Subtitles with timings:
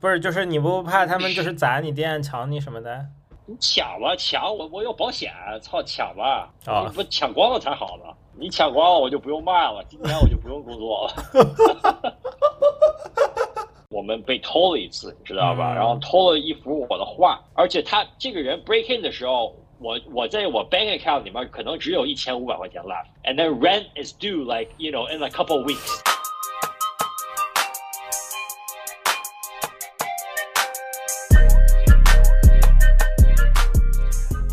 [0.00, 3.06] 不是，就是你不怕他们就是砸你店、抢你什么的？
[3.46, 8.04] 你抢吧，抢我我有保险，操，抢吧，啊你不抢光了才好呢。
[8.38, 12.16] 你抢光了，我就不用卖了，今天我就不用工作了。
[13.90, 15.72] 我们被偷了一次，你知道吧？
[15.72, 25.22] 嗯然后偷了一幅我的画，而且他这个人 break in 的时候，我我在我 bank account 里面可能只有一千五百块钱 left，and then rent is due like you know in
[25.22, 26.00] a couple of weeks。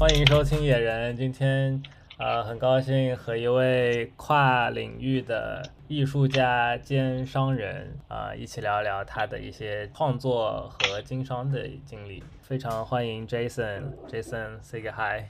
[0.10, 1.84] 欢迎收听野人，今天
[2.18, 12.24] 呃很高兴和一位跨领域的艺术家兼商人啊、呃一起聊聊他的一些创作和经商的经历。
[12.42, 15.26] 非常欢迎 Jason，Jason say 个 hi。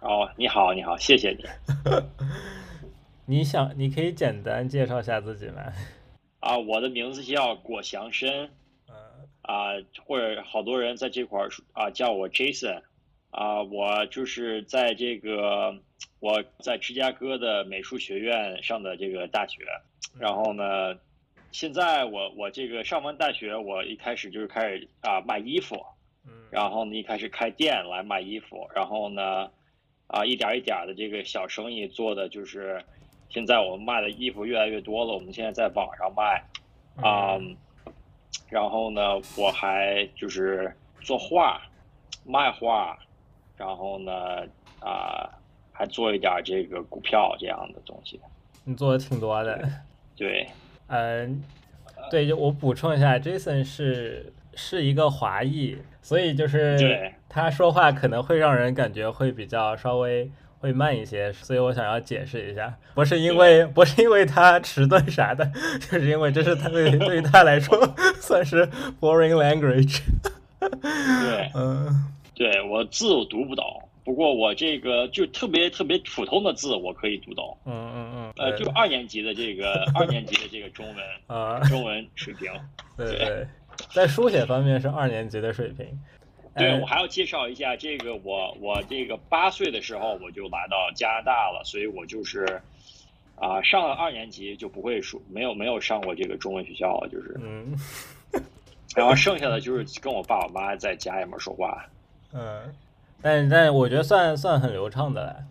[0.00, 1.44] 哦，你好，你好，谢谢你。
[3.26, 5.62] 你想，你可以简单介绍一下自己吗？
[6.40, 8.50] 啊，我的名字叫果祥生，
[8.88, 8.96] 嗯
[9.42, 9.68] 啊，
[10.04, 12.82] 或者好多人在这块儿啊叫我 Jason，
[13.30, 15.74] 啊，我就是在这个
[16.18, 19.62] 我在芝加哥的美术学院上的这个大学，
[20.18, 20.98] 然后呢，
[21.50, 25.76] 现在我我这个上完大学，我一开始就是开始啊卖衣服，
[26.26, 29.50] 嗯然后呢一开始开店来卖衣服，然后呢
[30.08, 32.84] 啊一点一点的这个小生意做的就是，
[33.28, 36.44] 现在我们卖的衣服越来越多了，我们现在在网上卖。
[36.96, 37.56] 啊、嗯
[38.50, 41.62] 然后呢，我还就是做画、
[42.26, 42.98] 卖画，
[43.60, 44.10] 然后呢，
[44.80, 45.28] 啊、
[45.70, 48.18] 还做一点这个股票这样的东西。
[48.64, 49.68] 你做的挺多的。
[50.16, 50.48] 对，
[50.88, 51.42] 嗯，
[52.10, 60.30] 对，就我补充一下，Jason 是是一个华裔，所以就是对他说话可能会让人感觉会比较稍微
[60.60, 65.44] 会慢一些，所以我想要解释一下，不是因为不是因为他迟钝啥的，
[65.90, 67.78] 就是因为这是他对对于他来说
[68.20, 68.66] 算是
[68.98, 70.00] foreign language。
[70.60, 72.06] 对， 嗯
[72.40, 73.66] 对我字我读不懂，
[74.02, 77.54] 不过我这个就特别特别普通的字我可以读懂。
[77.66, 80.96] 嗯嗯嗯，呃，就二年级的这个二年级的这个中文
[81.26, 82.50] 啊，中文水平。
[82.96, 83.46] 对对，
[83.92, 85.86] 在书写方面是二年级的水平。
[86.56, 92.58] 对，哎我还要介绍一下这个我我这个八岁的时候我就来到加拿大了，所以我就是
[93.36, 97.76] 啊、上了二年级就不会说没有没有上过这个中文学校了，就是，嗯
[98.96, 101.84] 然后剩下的就是跟我爸我妈在家里面说话。
[102.32, 102.74] 嗯，
[103.20, 105.44] 但但我觉得算算很流畅的了，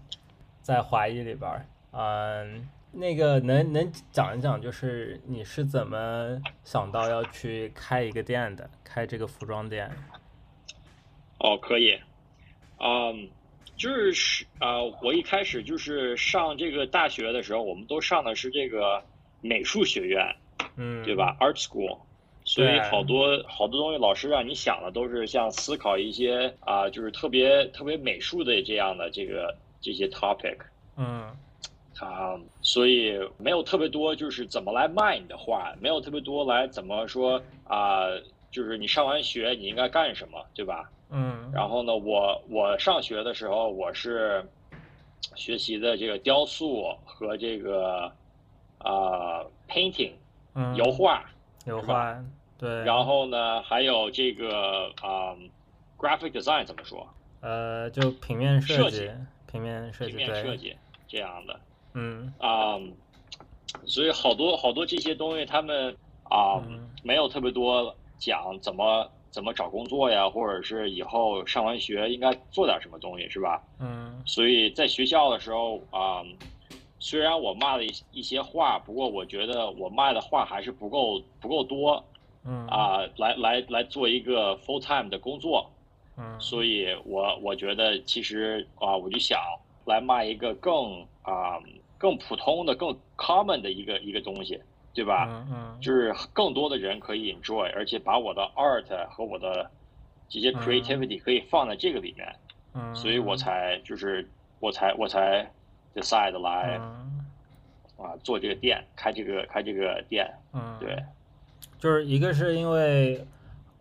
[0.62, 9.92] 在华裔里边儿，嗯，那个能能讲一讲，就是你是怎么想到要去开一个店的，开这个服装店？
[11.40, 12.00] 哦，可以，
[12.80, 13.30] 嗯，
[13.78, 19.04] 就是啊、我一开始就是上这个大学的时候，我们都上的是这个
[19.42, 20.36] 美术学院，
[20.76, 21.16] 嗯，对？
[21.16, 22.00] 吧？Art School，
[22.50, 30.58] 所以好多好多东西，老师让你想的都是像思考一些啊、就是特别特别美术的这样的这个这些 topic
[30.98, 31.30] 嗯。
[32.00, 32.34] 啊、
[32.64, 38.08] 所以没有特别多就是怎么来卖你的画，没有特别多来怎么说啊、
[38.52, 40.90] 就是你上完学你应该干什么，对吧？
[41.12, 41.52] 嗯。
[41.54, 44.44] 然后呢，我我上学的时候我是
[45.36, 48.12] 学习的这个雕塑和这个
[48.80, 50.14] 啊、painting
[50.56, 51.24] 嗯，油画。
[51.66, 52.18] 油画，
[52.60, 55.34] 对，然后呢，还有这个啊、
[55.98, 57.08] graphic design 怎么说？
[57.40, 59.10] 呃，就平面设计
[59.50, 60.76] 平面设计，平面设，计
[61.08, 61.60] 这样的。
[61.94, 62.34] 嗯。
[62.38, 62.78] 啊、
[63.86, 66.92] 所以好多好多这些东西，他们啊、嗯。
[67.02, 73.64] 没有特别多讲怎么怎么找工作呀，或者是以后上完学应该做点什么东西，是吧？
[73.80, 74.22] 嗯。
[74.26, 76.22] 所以在学校的时候啊、
[77.00, 82.06] 虽然我骂了一一些话，不过我觉得我骂的话还是不够不够多
[82.46, 85.72] 嗯啊、来来来做一个 full time 的工作。
[86.18, 89.40] 嗯，所以我我觉得其实啊，我就想
[89.86, 91.60] 来卖一个更啊、
[91.98, 94.62] 更普通的、更 common 的一个一个东西，
[94.94, 95.28] 对吧？
[95.30, 99.72] 嗯嗯就是更多的人可以 enjoy，而且把我的 art 和我的
[100.28, 102.36] 这些嗯 creativity 可以放在这个里面，
[102.74, 105.50] 嗯，所以我才就是我才我才
[105.94, 107.26] decide 来嗯
[107.98, 111.02] 啊做这个店，开这个开这个店，嗯，对。
[111.80, 113.26] 就是一个是因为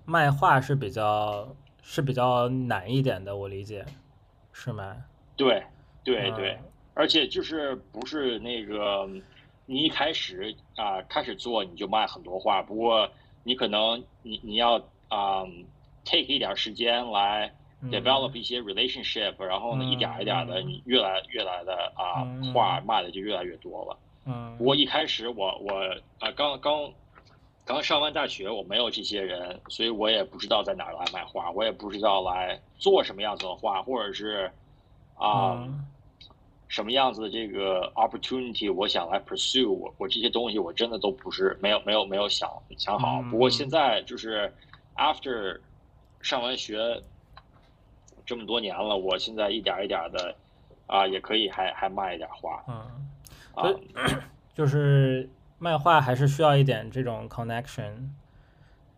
[0.05, 3.85] 卖画是比较是比较难一点的，我理解
[4.53, 5.05] 是吗？
[5.37, 5.63] 对
[6.05, 6.65] 对对，嗯
[6.95, 9.09] 而且就是不是那个
[9.67, 13.11] 你一开始啊、开始做你就卖很多画，不过
[13.43, 14.77] 你可能你你要
[15.09, 15.45] 啊、
[16.05, 17.53] take 一点时间来
[17.83, 17.91] 嗯。
[17.91, 22.53] develop 一些 relationship，、然后呢嗯一点一点的嗯你越来越来的啊、嗯。
[22.53, 23.99] 画卖的就越来越多了。
[24.27, 24.57] 嗯。
[24.59, 25.75] 不过一开始我我
[26.19, 26.93] 啊、刚刚
[27.69, 34.51] 刚上完大学，我没有这些人，所以我也不知道在哪儿来买画，我也不知道来做什么样子的画，或者是
[35.17, 35.85] 啊、嗯
[36.67, 43.21] 什么样子的这个 opportunity，我想来 pursue，我我这些东西我真的都不是没有没有没有想想好。
[43.23, 44.51] 嗯不过现在就是
[44.97, 45.59] after
[46.21, 47.03] 上完学
[48.27, 50.35] 这么多年了，我现在一点儿一点的
[50.87, 52.75] 啊、也可以还还卖一点花嗯，
[53.55, 53.89] 啊、所以
[54.55, 58.11] 就是卖画还是需要一点这种 connection，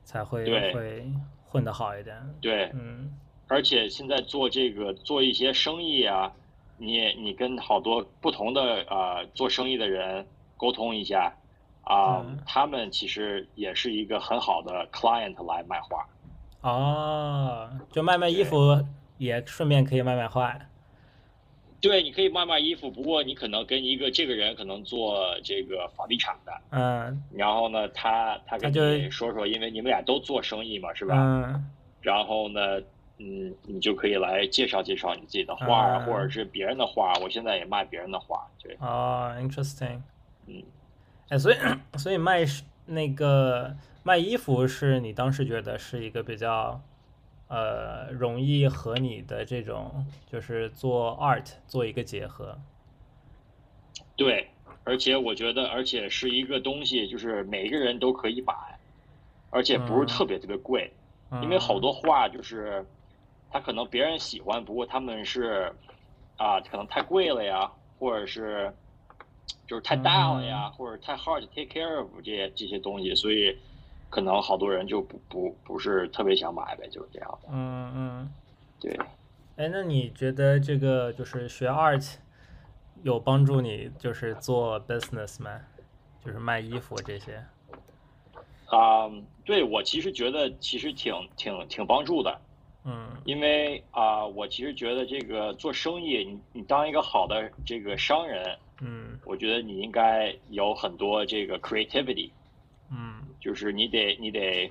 [0.05, 1.13] 才会对会
[1.45, 2.17] 混得好一点。
[2.41, 3.13] 对，嗯
[3.49, 6.33] 而且现在做这个做一些生意啊，
[6.77, 10.27] 你也你跟好多不同的呃做生意的人
[10.57, 11.33] 沟通一下
[11.83, 16.07] 啊、嗯他们其实也是一个很好的 client 来卖画。
[16.61, 18.85] 哦，就卖卖衣服
[19.19, 20.57] 也顺便可以卖卖画。
[21.81, 31.17] 对，你可以卖卖衣服，不过你可能跟一个这个人可能做这个房地产的，嗯然后呢，他他跟你说说，因为你们俩都做生意嘛，是吧？
[31.17, 31.71] 嗯
[32.03, 32.81] 然后呢，
[33.19, 37.13] 嗯，你就可以来介绍介绍你自己的画啊，嗯或者是别人的画。
[37.23, 40.01] 我现在也卖别人的画，对，哦，interesting。
[40.47, 40.63] 嗯。
[41.29, 41.57] 哎，所以
[41.97, 46.81] 所以卖是那个卖衣服是你当时觉得是一个比较
[47.51, 52.57] 呃容易和你的这种就是做 art 做一个结合。
[54.17, 54.49] 对，
[54.85, 58.55] 而且我觉得，而且是一个东西，就是每一个人都可以买，
[59.51, 60.93] 而且不是嗯特别特别贵，
[61.31, 62.85] 嗯、因为好多画就是，
[63.51, 65.73] 他可能别人喜欢，不过他们是
[66.37, 68.73] 啊，可能太贵了呀，或者是
[69.67, 73.57] 就是太大了呀，或者太 hard to take care of 这些这些东西，所以
[74.11, 77.49] 可能好多人就不不不是特别想买呗，就是这样的。
[77.51, 78.35] 嗯嗯。
[78.81, 78.99] 对，
[79.57, 82.17] 哎，那你觉得这个就是学 art
[83.03, 85.61] 有帮助你就是做 business 吗？
[86.25, 87.45] 就是卖衣服这些？
[88.67, 89.11] 啊、
[89.45, 92.41] 对我其实觉得其实挺挺挺帮助的。
[92.85, 102.40] 嗯因为啊、我其实觉得这个做生意，你你当一个好的这个商人，嗯我觉得你应该有很多这个 creativity，嗯
[103.41, 104.71] 就是你得你得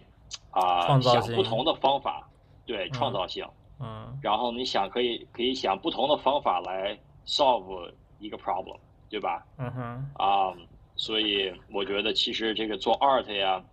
[0.52, 2.30] 啊、想不同的方法，
[2.66, 3.46] 对嗯创造性，
[3.80, 4.18] 嗯。
[4.22, 8.80] 然后你想可以可以想不同的方法来 solve 一个 problem，
[9.10, 9.46] 对吧？
[9.58, 10.12] 嗯哼？
[10.16, 10.54] 啊、
[10.96, 13.64] 所以我觉得其实这个做 art 呀，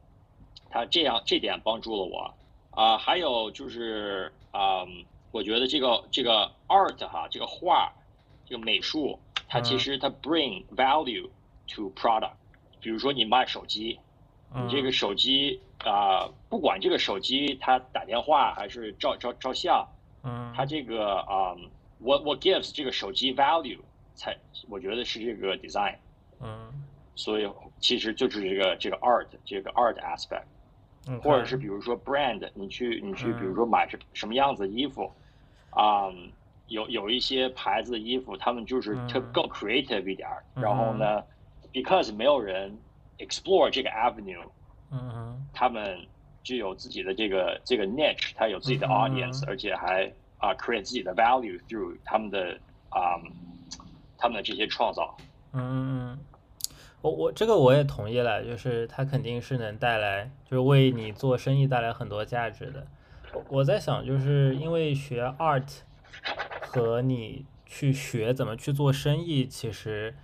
[0.70, 2.34] 它这样这点帮助了我。
[2.70, 4.84] 啊、还有就是啊、
[5.30, 7.92] 我觉得这个这个 art 哈，这个画，
[8.44, 9.78] 这个美术，它其嗯。
[9.78, 11.30] 实它 bring value
[11.74, 12.36] to product。
[12.80, 14.05] 比如说你卖手机，嗯，
[14.62, 19.86] 你这个手机啊、不管这个手机它打电话还是照照照相，
[20.24, 20.52] 嗯。
[20.56, 21.54] 它这个啊、
[21.98, 23.78] what what gives 这个手机 value
[24.14, 24.36] 才
[24.68, 25.94] 我觉得是这个 design。
[26.40, 26.72] 嗯。
[27.14, 27.48] 所以
[27.78, 30.44] 其实就是这个这个 art 这个 art aspect，
[31.08, 33.38] 嗯，或者是比如说 brand，你去你去嗯。
[33.38, 35.10] 比如说买什什么样子的衣服，
[35.70, 36.12] 啊、
[36.68, 40.62] 有有一些牌子的衣服，他们就是特嗯更 creative 一点儿，嗯。
[40.62, 41.22] 然后呢
[41.72, 42.76] ，because 没有人
[43.18, 44.44] explore 这个 avenue，
[44.90, 45.98] 嗯哼他们
[46.42, 52.58] 具有自己的这个这个 niche，他有自己的嗯 audience，、而且还啊、create 自己的 value through 他们的
[52.90, 53.16] 啊、
[54.18, 55.16] 他们的这些创造。
[55.52, 56.18] 嗯嗯，
[57.00, 62.86] 我我这个我也同意了，就是它肯定是能带来，就是为你做生意带来很多价值的。
[63.32, 65.78] 我我在想，就是因为学 art
[66.60, 70.14] 和你去学怎么去做生意，其实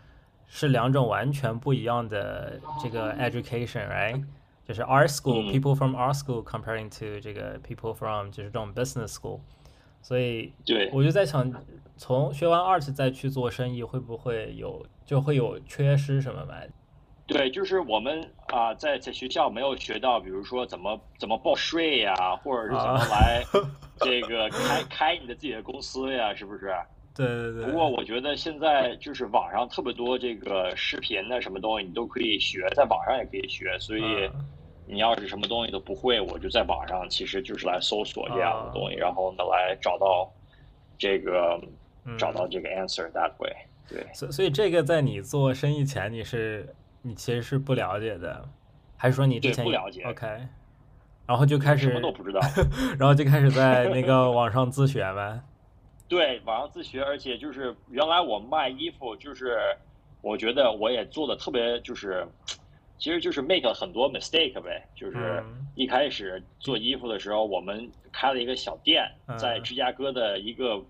[0.55, 4.23] 是两种完全不一样的这个 education，right？
[4.69, 9.41] 就是 art school、嗯 people from art school comparing to 这个 people from 就是这种 business school，
[10.03, 11.51] 所以对，我就在想，
[11.97, 16.55] 从学完 art 再去做生意，会不会有就会有缺失什么吗？
[17.27, 23.43] 对，就是我们啊、在在学校没有学到，比如说怎么怎么报税呀，或者是怎么啊来
[24.01, 26.75] 这个开开你的自己的公司呀，是不是？
[27.15, 27.65] 对对对。
[27.67, 33.79] 不过我觉得现在就是网上特别多这个视频的什么东西，你都可以学，在网上也可以学。
[33.79, 34.03] 所以
[34.35, 34.49] 嗯
[34.85, 40.31] 你要是什么东西都不会，我就在网上其实就是来搜索这样的东西，然后呢来找到
[40.99, 41.59] 这个
[42.05, 43.51] 嗯找到这个 answer that way。
[43.89, 44.05] 对。
[44.13, 48.49] 所所以这个在你做生意前，你是你其实是不了解的，
[48.97, 50.27] 还是说你之前不了解 OK，
[51.27, 52.41] 然后就开始什么都不知道。
[52.99, 55.45] 然后就开始在那个网上自学吗？
[56.13, 59.57] 对，网上自学，而且就是原来我卖衣服，就是
[60.21, 62.29] 我觉得我也做的特别，就是
[62.99, 70.85] 其实就是 make 很多 mistake 呗，就是嗯一开始做衣服的时候，我们开了一个小店，在嗯芝加哥的一个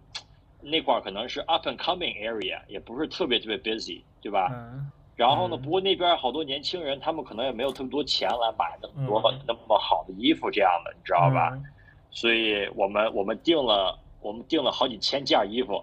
[0.60, 4.48] 那块儿可能是 up and coming area，也不是特别特别 busy，对吧？
[4.50, 11.50] 嗯然后呢，嗯不过那边好多年轻人，他们可能也没有特别多钱来买那么多、嗯那么好的衣服，这样的，你知道吧？
[11.54, 11.62] 嗯
[12.10, 15.82] 所以我们我们定了我们订了好几千件衣服，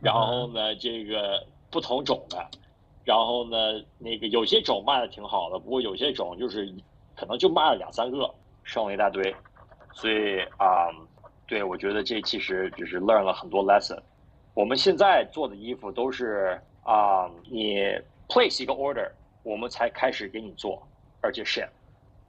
[0.00, 2.46] 然后嗯呢，这个不同种的，
[3.04, 6.72] 然后呢，那个有些种卖的挺好的，不过有些种就是
[7.16, 8.32] 可能就卖了两三个，
[8.62, 9.34] 剩了一大堆，
[9.94, 10.88] 所以啊、
[11.46, 13.98] 对我觉得这其实只是 learn 了很多 lesson。
[14.54, 17.76] 我们现在做的衣服都是啊、你
[18.28, 19.08] place 一个 order，
[19.42, 20.82] 我们才开始给你做，
[21.20, 21.68] 而且 ship。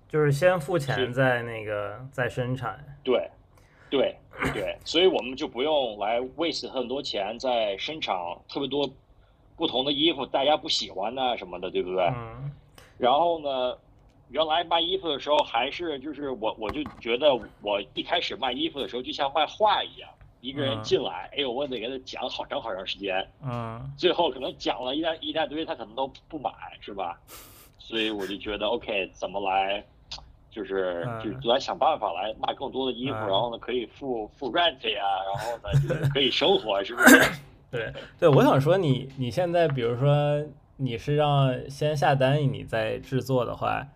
[0.07, 2.83] 就是先付钱再那个再生产。
[3.01, 3.29] 对，
[3.91, 4.15] 对，
[4.53, 8.15] 对，所以我们就不用来 waste 很多钱在生产
[8.49, 8.89] 特别多
[9.55, 12.05] 不同的衣服，大家不喜欢呐、什么的，对不对？
[12.15, 12.51] 嗯
[12.97, 13.77] 然后呢，
[14.29, 27.19] 原来卖衣服的时候还是就是我我就觉得我一开始卖衣服的时候就像卖画一样，一个人嗯进来，哎呦，我得给他讲好长好长时间，嗯最后可能讲了一大一大堆，他可能都不买，是吧？
[27.79, 29.83] 所以我就觉得 OK，怎么来，
[30.51, 31.39] 就是嗯。
[31.41, 33.27] 就来想办法来卖更多的衣服，嗯。
[33.27, 35.03] 然后呢可以付付 rent 呀，
[35.33, 37.19] 然后呢就是 可以生活，是不是？
[37.71, 37.93] 对。
[38.19, 40.43] 对，我想说你你现在比如说
[40.77, 43.87] 你是让先下单你再制作的话，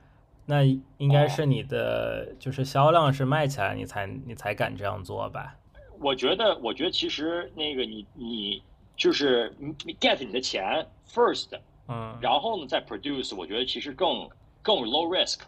[0.46, 0.64] 那
[0.98, 5.56] 应该是你的就是销量是卖起来你才你才敢这样做吧？
[6.00, 8.62] 我觉得，我觉得其实那个你你
[8.96, 11.48] 就是你你 get 你的钱 first，
[11.88, 12.16] 嗯。
[12.22, 14.30] 然后呢再 produce，我觉得其实更
[14.62, 15.40] 更 low risk，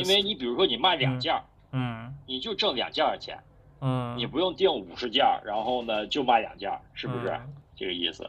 [0.00, 1.42] 因为你比如说你卖两件儿，
[1.72, 3.38] 嗯你就挣两件儿的钱，
[3.80, 7.28] 嗯，你不用订五十件儿，然后呢就卖两件儿，是不是？
[7.30, 8.28] 嗯这个意思。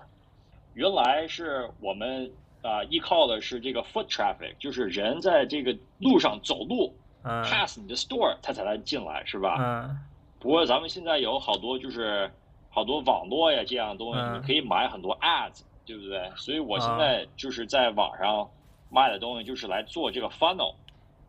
[0.73, 2.31] 原来是我们
[2.63, 6.91] 啊、依靠的是这个 foot traffic，就是人在这个路上走路、
[7.23, 9.55] 嗯 pass 你的 store，他才能进来，是吧？
[9.59, 9.99] 嗯
[10.39, 12.29] 不过咱们现在有好多就是
[12.71, 16.31] 好多网络呀这样的东西，嗯你可以买很多 ads，对不对？
[16.35, 18.49] 所以我现啊在就是在网上
[18.89, 20.73] 卖的东西，就是来做这个 funnel，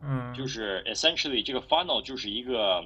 [0.01, 2.85] 嗯，就是 essentially 这个 funnel 就是一个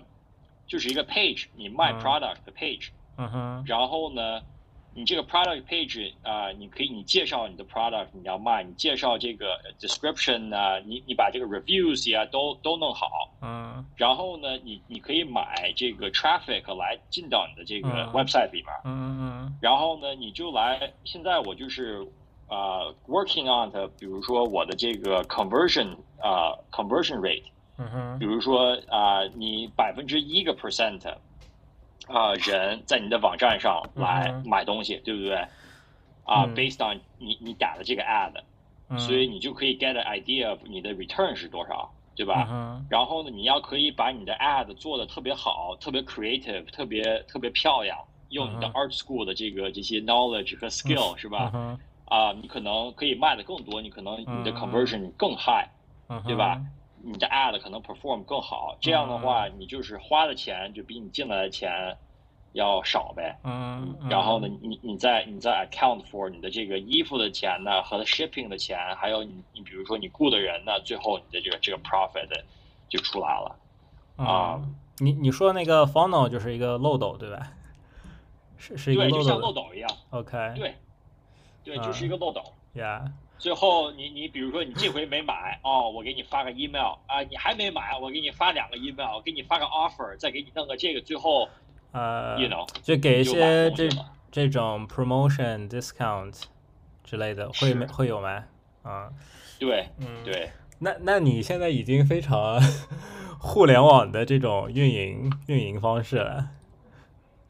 [0.68, 2.00] 就是一个 page，你卖嗯。
[2.00, 3.64] product 的 page，、嗯哼。
[3.66, 4.42] 然后呢，
[4.94, 13.10] 你这个 product page 啊、你可以你介绍你的 product 你要卖，你介绍这个 description 啊，你你把这个 reviews 呀都都弄好，
[13.42, 13.86] 嗯。
[13.98, 18.08] 然后呢，你你可以买这个 traffic 来进到你的这个嗯。
[18.14, 19.58] website 里面，嗯嗯。
[19.62, 20.92] 然后呢，你就来。
[21.04, 22.06] 现在我就是
[22.52, 27.46] 呃 working on 的，比如说我的这个 conversion 啊、conversion rate，
[27.78, 28.20] 嗯哼。
[28.20, 31.02] 比如说啊、你百分之一个 percent
[32.08, 35.36] 啊人在你的网站上来买东西，对不对？
[36.26, 36.54] 啊、嗯。
[36.54, 38.34] b a s e d on 你你打的这个 ad，、
[38.90, 42.82] 嗯，所以你就可以 get an idea of 你的 return 是多少，对吧？
[42.90, 47.98] 然后呢，你要可以把你的 ad 做的特别好，特别 creative，特别特别漂亮，
[48.30, 51.50] 用你的嗯 art school 的这个这些 knowledge 和 skill、是嗯吧？
[51.52, 51.80] 哼
[52.12, 55.70] 啊、你可能可以卖的更多，你可能你的嗯 conversion 更 high，、
[56.10, 56.62] 嗯对吧？
[57.02, 58.78] 你的 ad 可能 perform 更好。
[58.82, 61.98] 这样的话，你就是花的钱就比你进来的钱
[62.52, 63.40] 要少呗。
[63.46, 72.28] 嗯，嗯然后呢，你你再你再 account for 你的这个衣服的钱呢，和 shipping 的钱，还有你你比如说你雇的人呢，最后你的这个这个 profit
[72.90, 73.56] 就出来了。
[74.18, 77.54] 啊嗯，你你说那个 funnel 就是一个漏斗对吧？
[78.58, 80.76] 是是一个对，就像漏斗一样，，OK，对，
[81.64, 82.42] 对，啊就是一个漏斗。
[82.74, 83.04] 呀，
[83.38, 91.50] 最后你你比如说你这回没买哦，我给你发个 email 啊，你还没买，我给你发两个 email，我给你发个 offer，再给你弄个这个，最后
[91.92, 93.90] 呃 you know 就给一些这
[94.32, 96.44] 这种 promotion discount
[97.04, 98.46] 之类的，会没会有吗？
[98.84, 99.10] 啊，
[99.60, 100.24] 对嗯，。
[100.24, 100.50] 对，
[100.80, 102.58] 那那你现在已经非常
[103.38, 106.48] 互联网的这种运营运营方式了。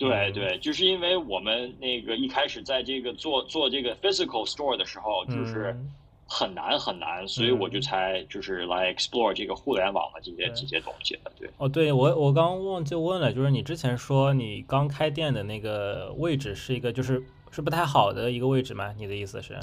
[0.08, 5.93] 嗯对对，就是因为我们那个一开始在这个做做这个 physical store 的时候，就是嗯
[6.27, 11.31] 很难很难，所以我就才就是来 explore 这个互联网的这些这些东西的。
[11.38, 18.93] 对，哦，对我我刚忘记问了，就是你之前说你刚开店的那个位置是一个就是是不太好的一个位置吗？
[18.98, 19.60] 你的意思是？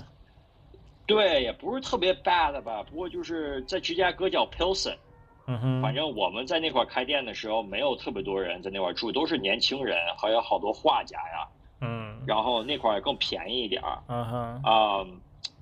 [1.07, 4.95] 对，也不是特别 bad 吧，不过就是在芝加哥叫 Pilsen。
[5.49, 11.49] 嗯哼，反正我们在那块儿开店的时候，没有特别多人在那块儿住，都是年轻人，还有好多画家呀。
[11.81, 15.07] 嗯然后那块儿更便宜一点儿嗯哼啊、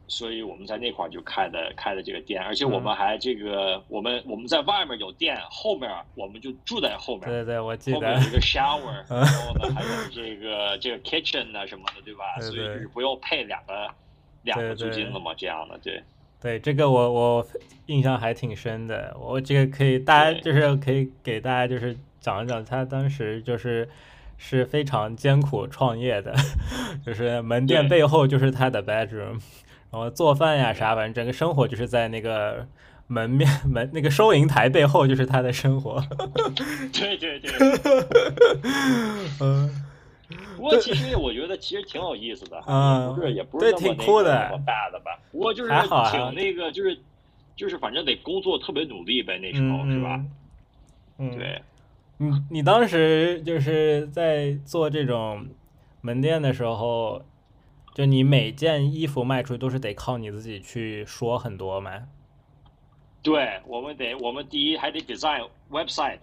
[0.09, 12.25] 所以我们在那块儿就开的开的这个店，而且我们嗯还这个我们我们在外面有店，后面我们就住在后面，对对，我记得后面有一个 shower，嗯 然后呢还有这个这个 kitchen 啊什么的，对吧？
[12.41, 13.89] 对对所以就是不用配两个
[14.43, 16.03] 两个租金了嘛，这样的对。
[16.41, 17.47] 对这个我我
[17.87, 23.89] 印象还挺深的，我这个可以大家就是可以给大家就是讲一讲他当时就是
[24.37, 26.35] 是非常艰苦创业的，
[27.05, 29.41] 就是门店背后就是他的 bedroom，
[29.91, 32.67] 然后做饭呀啥，反正整个生活就是在那个
[33.07, 36.05] 门面门那个收银台背后就是他的生活。
[36.93, 37.51] 对 对对，
[39.41, 39.71] 嗯，
[40.57, 45.19] 不过其实我觉得其实挺有意思的， 嗯不是也不是那么对挺酷的那个那么 bad 吧？
[45.33, 46.99] 不过就是挺那个，就是
[47.55, 50.25] 就是反正得工作特别努力呗，那时候嗯是吧？？
[51.19, 51.63] 嗯，对，
[52.19, 55.47] 你你当时就是在做这种
[56.03, 57.23] 门店的时候，
[57.95, 62.03] 就你每件衣服卖出去都是得靠你自己去说很多吗？
[63.23, 66.19] 对，我们得我们第一还得 design website，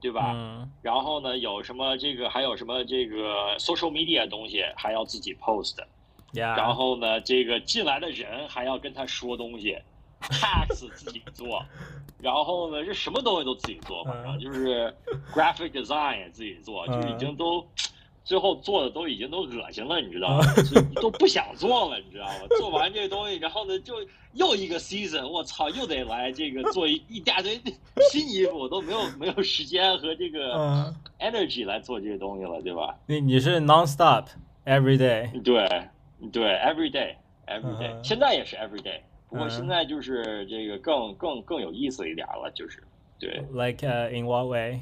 [0.00, 0.32] 对吧？
[0.34, 0.70] 嗯。
[0.82, 5.76] 然后呢，有什么这个还有什么这个 social media 东西还要自己 post，
[6.34, 9.76] 呀，然后呢，这个进来的人还要跟他说东西
[10.20, 11.62] ，tax 自己做，
[12.18, 14.38] 然后呢，这什么东西都自己做，反正嗯。
[14.38, 14.94] 就是
[15.32, 17.66] graphic design 也自己做，就已经都
[18.26, 20.44] 最后做的都已经都恶心了，你知道吗？
[20.68, 22.34] 就都不想做了，你知道吗？
[22.58, 23.94] 做完这个东西，然后呢，就
[24.32, 27.60] 又一个 season，我操，又得来这个做一一大堆
[28.10, 32.98] 新衣服，我都没有没有时间和这个嗯，energy 来做这些东西了，对吧？
[33.06, 34.26] 你你是 non stop
[34.64, 35.68] every day，对
[36.32, 37.14] 对，every day
[37.46, 42.82] every day，、嗯现在也是 every day，不过嗯现在就是这个更更更有意思一点了，就是
[43.20, 44.80] 对，like、uh, in what way？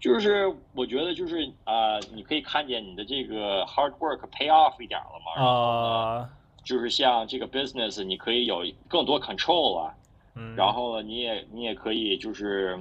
[0.00, 6.30] 就是我觉得就是啊、呃你可以看见你的这个 hard work pay off 一点了嘛，啊，
[6.64, 9.94] 就是像这个 business，你可以有更多 control 啊，
[10.34, 12.78] 嗯，然后呢，你也你也可以就是。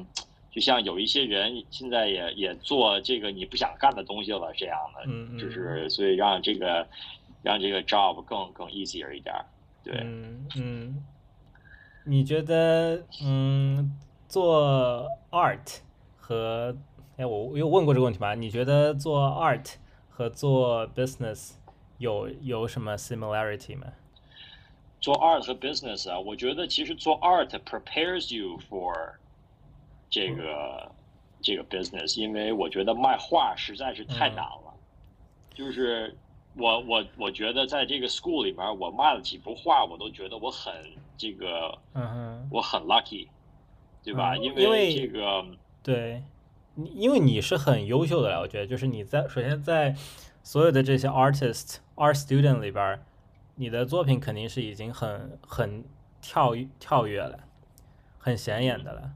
[0.49, 6.87] 就像有一些人现在也也做这个你不想干的东西了，这样的，嗯嗯就是所以让这个
[7.43, 9.45] 让这个 job 更更 easier 一点儿，
[9.83, 9.93] 对。
[10.03, 11.05] 嗯嗯，
[12.05, 13.95] 你觉得嗯
[14.27, 15.81] 做 art
[16.15, 16.75] 和
[17.17, 18.35] 哎我我有问过这个问题吗？
[18.35, 19.73] 你觉得做 art
[20.07, 21.53] 和做 business
[21.97, 23.87] 有有什么 similarity 吗？
[25.01, 28.93] 做 art 和 business 啊，我觉得其实做 art prepares you for
[30.11, 30.91] 这个、
[31.41, 34.73] 这个 business，因为我觉得卖画实在是太难了。
[35.55, 36.15] 就是
[36.55, 40.71] 我我我觉得在这个 school 里面，我卖了几幅画，我都觉得我很
[41.17, 43.27] 这个嗯哼，我很 lucky，
[44.03, 44.37] 对吧？
[44.37, 45.43] 因为这个
[45.81, 46.21] 对，
[46.79, 49.95] 你因为你是很优秀的了，我觉得就是你在首先在
[50.43, 52.99] 所有的这些 artist art student 里边儿，
[53.55, 55.83] 你的作品肯定是已经很很
[56.21, 57.39] 跳跳跃了，
[58.19, 59.11] 很显眼的了。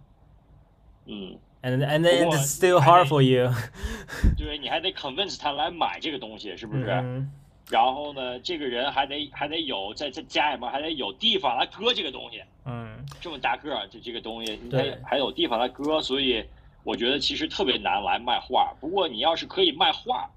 [1.06, 3.54] 嗯，And and then it's still hard for you，
[4.36, 6.90] 对你还得 convince 他来买这个东西，是不是？
[6.90, 7.32] 嗯
[7.70, 16.44] 然后呢，这个人还得还得有在在家里面还得有地方来搁这个东西，嗯这么大个儿，这这个东西，你还还有地方来搁，所以
[16.84, 18.74] 我觉得其实特别难来卖画。
[18.80, 20.30] 不过你要是可以卖画，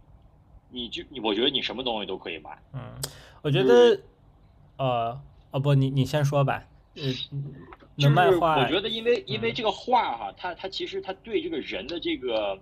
[0.70, 2.50] 你就你我觉得你什么东西都可以卖。
[2.72, 2.80] 嗯，
[3.42, 4.00] 我觉得，
[4.76, 6.64] 呃，哦不，你你先说吧。
[6.96, 7.28] 呃，就是
[7.96, 12.56] 能卖画，我觉得因为因为嗯这个画哈，它它其实它对这个人的这个，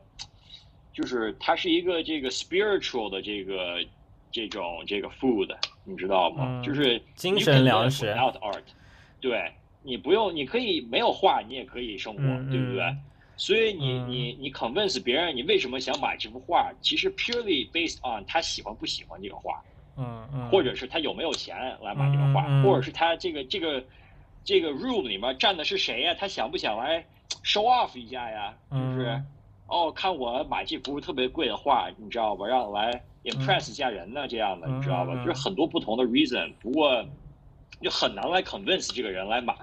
[0.92, 3.84] 就是它是一个这个 spiritual 的这个
[4.30, 6.46] 这种这个 food，你知道吗？
[6.48, 8.62] 嗯就是精神粮食 without art，
[9.20, 12.96] 对你不用，你可以没有画，你也可以生活，嗯对不对？
[13.42, 19.60] 嗯所以你嗯你你 convince 别人你为什么想买这幅画，其实 purely based on 他喜欢不喜欢这个画。
[19.96, 23.84] 嗯嗯，或者是他有没有钱来买这个画，或者是他这个这个
[24.44, 26.14] 这个 room 里面站的是谁呀？
[26.18, 27.04] 他想不想来
[27.44, 28.54] show off 一下呀？
[28.70, 29.26] 就是、嗯
[29.66, 32.46] 哦，看我买这幅特别贵的画，你知道吧？
[32.46, 35.14] 让来 impress 一下人呢，这样的，嗯你知道吧？
[35.16, 37.04] 就是很多不同的 reason，不过
[37.82, 39.54] 就很难来 convince 这个人来买。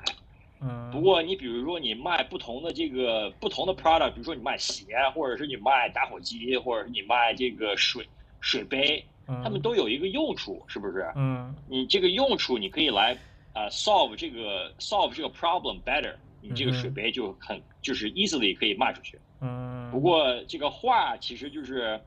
[0.89, 8.07] 嗯，不过你比如说你卖不同的这个不同的 product，比如说你卖鞋，或者是你卖打火机，或者是你卖这个水
[8.41, 11.11] 水杯，他他们都有一个用处，是不是？
[11.15, 13.17] 嗯你这个用处，你可以来
[13.53, 19.19] 呃 solve 这个 solve 这个 problem better，你这个水杯就很就是 easily 可以卖出去。
[19.41, 21.99] 嗯，不过这个画其实就是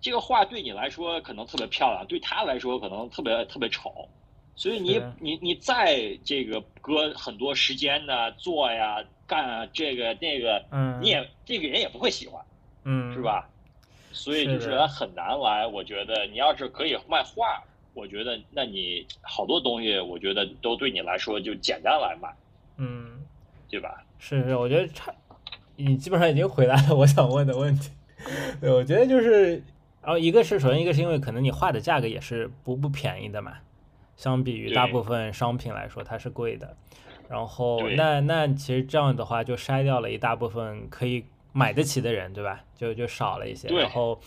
[0.00, 4.08] 这个画对你来说可能特别漂亮，对他来说可能特别特别丑，
[4.60, 12.44] 所以你你你再这个搁很多时间呢做呀干啊这个那个，嗯你也这个人也不会喜欢，
[12.84, 13.22] 嗯是？
[13.22, 13.48] 吧？
[14.12, 15.66] 所以就是它很难来。
[15.66, 22.28] 我觉得你要是可以卖画，我觉得那你好多东西，我觉得都对你来说就简单来卖，
[22.76, 23.18] 嗯，
[23.70, 24.04] 对吧？
[24.18, 25.10] 是是，我觉得差，
[25.76, 27.90] 你基本上已经回答了我想问的问题。
[28.60, 29.52] 对，我觉得就是，
[30.02, 33.56] 然后一个是首先一个是因为可能你画的价格也是不不便宜的嘛，
[34.20, 36.76] 相比于大部分商品来说它是贵的。
[37.26, 42.60] 然后那那其实这样的话就筛掉了一大部分可以买得起的人，对吧？
[42.76, 43.68] 就就少了一些。
[43.68, 44.20] 然后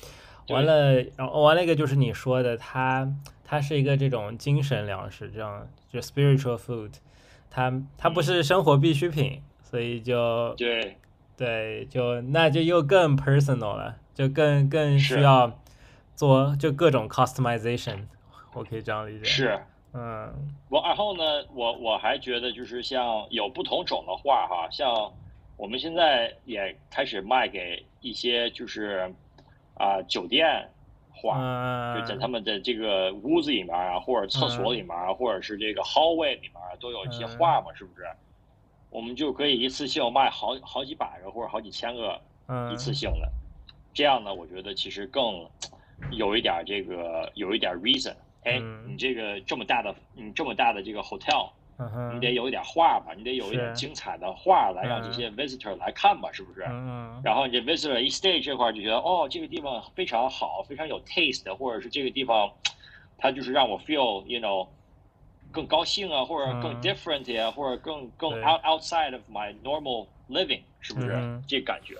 [0.49, 3.07] 完了，然后完了一个就是你说的，它
[3.43, 6.93] 它是一个这种精神粮食，这样就 spiritual food，
[7.51, 10.97] 它它不是生活必需品，所以就对
[11.37, 15.59] 对，就那就又更 personal 了，就更更需要
[16.15, 18.05] 做就各种 customization，
[18.53, 19.25] 我可以这样理解。
[19.25, 19.59] 是。
[19.93, 20.33] 嗯
[20.69, 25.13] 我然后呢，我我还觉得就是像有不同种的画哈，像
[25.55, 29.13] 我们现在也开始卖给一些就是
[29.75, 30.67] 啊、酒店
[31.11, 31.37] 画，
[31.95, 38.05] 就在他嗯们的这个屋子里面啊，或者厕所里面啊，或者是这个 hallway 里面啊，都有一些画嘛，是不是？
[38.89, 43.31] 我们就可以一次性卖好好几百个或者好几千个嗯一次性的，
[43.93, 45.47] 这样呢，我觉得其实更
[46.11, 48.15] 有一点这个有一点 reason。
[48.45, 51.49] 哎，嗯你这个这么大的，你这么大的这个 hotel，
[52.13, 56.63] 你得有一点画吧，你得有一点精彩的画来让这些 visitor 来看吧，是不是？
[56.69, 62.51] 嗯然后你这 visitor 一 stay 这块儿就觉得，哦，这个地方非常好，非常有 taste，或者是这个地方，
[63.17, 64.67] 它就是让我 feel，you know，
[65.51, 71.13] 更高兴啊，或者更嗯 different 呀、或者更更 out outside of my normal living，是不是？
[71.13, 71.95] 嗯这感觉。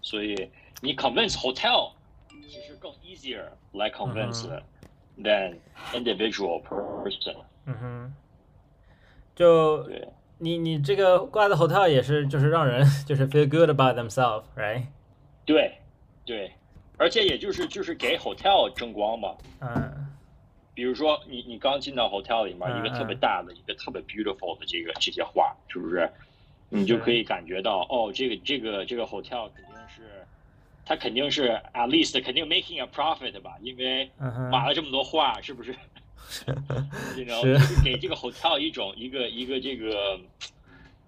[0.00, 1.92] 所以你 convince hotel
[2.48, 4.62] 其实更 easier 来 convince 嗯
[5.22, 5.56] than
[5.92, 7.36] individual person。
[7.66, 8.12] 嗯哼，
[9.34, 14.84] 就对你你这个挂的 hotel 也是就是让人就是 feel good about themselves，right？
[15.44, 15.78] 对
[16.24, 16.52] 对，
[16.96, 19.34] 而且也就是就是给 hotel 争光嘛。
[19.60, 20.06] 嗯
[20.74, 26.06] 比如说你你刚进到 hotel 里面，嗯一个特别大的、一个特别 beautiful 的这个这些画，是不是？
[26.68, 30.02] 你就可以感觉到，哦，这个这个这个 hotel 肯定是，
[30.86, 34.08] 它肯定是 at least 肯定 making a profit 吧，因为
[34.52, 35.72] 买了这么多画，是不是？
[37.18, 40.18] you know，是就是给这个 hotel 一种一个一个这个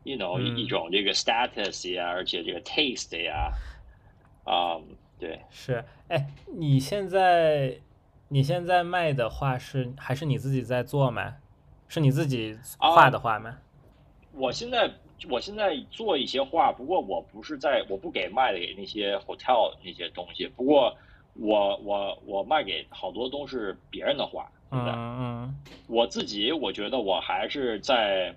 [0.03, 3.53] ，you know，、嗯一种这个 status 呀，而且这个 taste 呀，
[4.45, 4.79] 啊、
[5.19, 7.79] 对，是，哎，你现在
[8.29, 11.37] 你现在卖的画是还是你自己在做吗？
[11.89, 13.59] 是你自己啊画的画吗？
[14.33, 14.91] 我现在
[15.31, 20.95] 我现在做一些画，不过我不是在我不给卖给那些 hotel 那些东西，不过
[21.35, 24.93] 我我我卖给好多都是别人的画，对不对？
[24.95, 25.55] 嗯
[25.87, 28.35] 我自己我觉得我还是在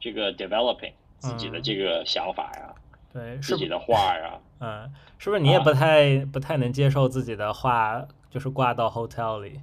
[0.00, 2.74] 这个 developing 自己的这个想法呀，
[3.14, 4.38] 嗯，对，自己的画呀。
[4.60, 9.60] 嗯，是不是你也啊不太、不太能接受自己的画就是挂到 hotel 里？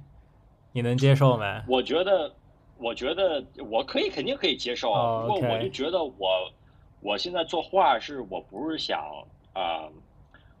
[0.72, 1.62] 你能接受吗？
[1.68, 2.32] 我觉得，
[2.78, 4.92] 我觉得我可以，肯定可以接受。
[4.92, 6.28] 哦不过我就觉得我，
[7.00, 9.00] 我现在做画是我不是想
[9.52, 9.88] 啊、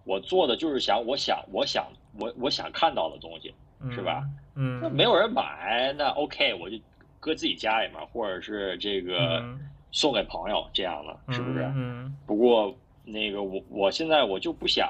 [0.04, 1.86] 我做的就是想，我想，我想，
[2.18, 3.54] 我我想看到的东西。
[3.92, 4.24] 是吧？
[4.56, 6.76] 嗯，那没有人买，那 OK，我就
[7.20, 9.60] 搁自己家里面，或者是这个嗯
[9.92, 11.62] 送给朋友这样的，是不是？
[11.76, 14.88] 嗯不过那个我我现在我就不想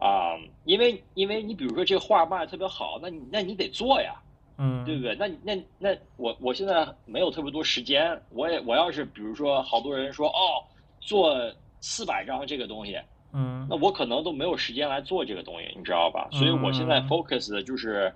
[0.00, 4.14] 啊、因为因为你比如说这个画卖的特别好，那你那你得做呀。
[4.62, 5.14] 嗯，对不对？
[5.16, 10.62] 那那那我我现在没有特别多时间，我也我要是比如说好多人说哦
[11.00, 11.34] 做
[11.80, 13.00] 四百张这个东西，
[13.32, 13.66] 嗯。
[13.70, 16.28] 那我可能都没有时间来做这个东西，你知道吧？
[16.30, 17.08] 所以我现在嗯。
[17.08, 18.14] focus 的就是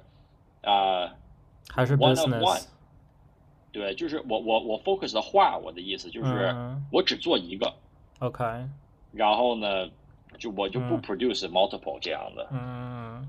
[0.62, 1.14] 啊、
[1.74, 2.62] 还是 one of business，one
[3.72, 6.86] 对，就是我我我 focus 的话，我的意思就是嗯。
[6.92, 7.72] 我只做一个
[8.20, 8.44] ，OK，
[9.10, 9.90] 然后呢
[10.38, 11.02] 就我就不嗯。
[11.02, 12.48] produce multiple 这样的。
[12.52, 13.26] 嗯，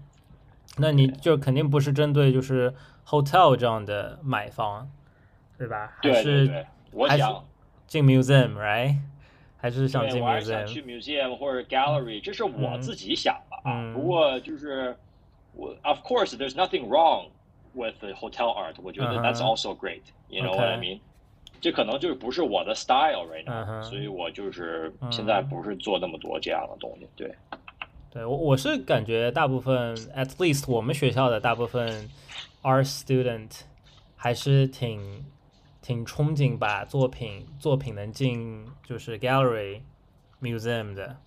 [0.78, 2.74] 那你就肯定不是针对就是
[3.08, 4.90] hotel 这样的买方，
[5.58, 5.94] 对吧？
[5.96, 7.46] 还对对是对，我还是想。
[7.88, 8.96] 进 museum，right？
[9.58, 10.66] 还是想，进我还是想 museum？
[10.68, 13.74] 去 museum 或者 gallery，这是我嗯自己想的啊。
[13.82, 14.96] 嗯不过就是
[15.54, 17.28] 我，of course there's nothing wrong
[17.74, 21.00] with the hotel art，我觉得 that's also great，you know what I mean？
[21.62, 27.08] 这可能就是不是我的 style right 嗯 now，、哼所以我就是嗯现在不是做那么多这样的东西。
[27.16, 27.34] 对，
[28.16, 32.10] 对我我是感觉大部分，at least 我们学校的大部分
[32.64, 33.52] art student
[34.16, 35.26] 还是挺
[35.82, 39.82] 挺憧憬把作品作品能进就是 gallery
[40.42, 41.18] museum 的。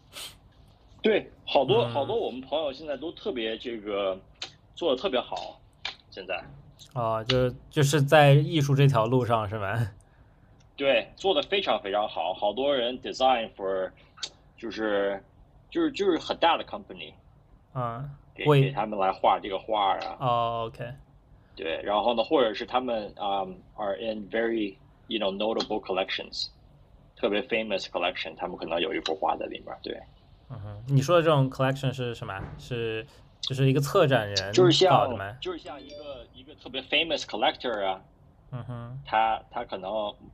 [1.03, 4.19] 对，好多、嗯好多我们朋友现在都特别这个
[4.75, 5.61] 做的特别好，
[6.11, 6.43] 现在
[6.95, 9.91] 哦，就就是在艺术这条路上是吗？
[10.75, 13.91] 对做的非常非常好，好多人 design for
[14.57, 15.23] 就是
[15.71, 17.13] 就是就是很大的 company。
[17.75, 20.85] 嗯，给会给他们来画这个画啊，哦，OK，
[21.55, 24.77] 对，然后呢，或者是他们啊、um, are in very
[25.07, 26.49] you know notable collections，
[27.15, 30.01] 特别 famous collection，他们可能有一幅画在里面，对，
[30.51, 32.41] 嗯哼，你说的这种 collection 是什么？
[32.59, 33.07] 是
[33.43, 35.31] 就是一个策展人就是像搞的吗？
[35.41, 38.01] 就是像一个一个特别 famous collector 啊，
[38.51, 39.91] 嗯哼，他他可能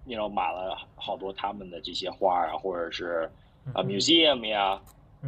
[0.06, 3.30] you know 买了好多他们的这些画啊，或者是
[3.74, 4.80] 啊、museum 呀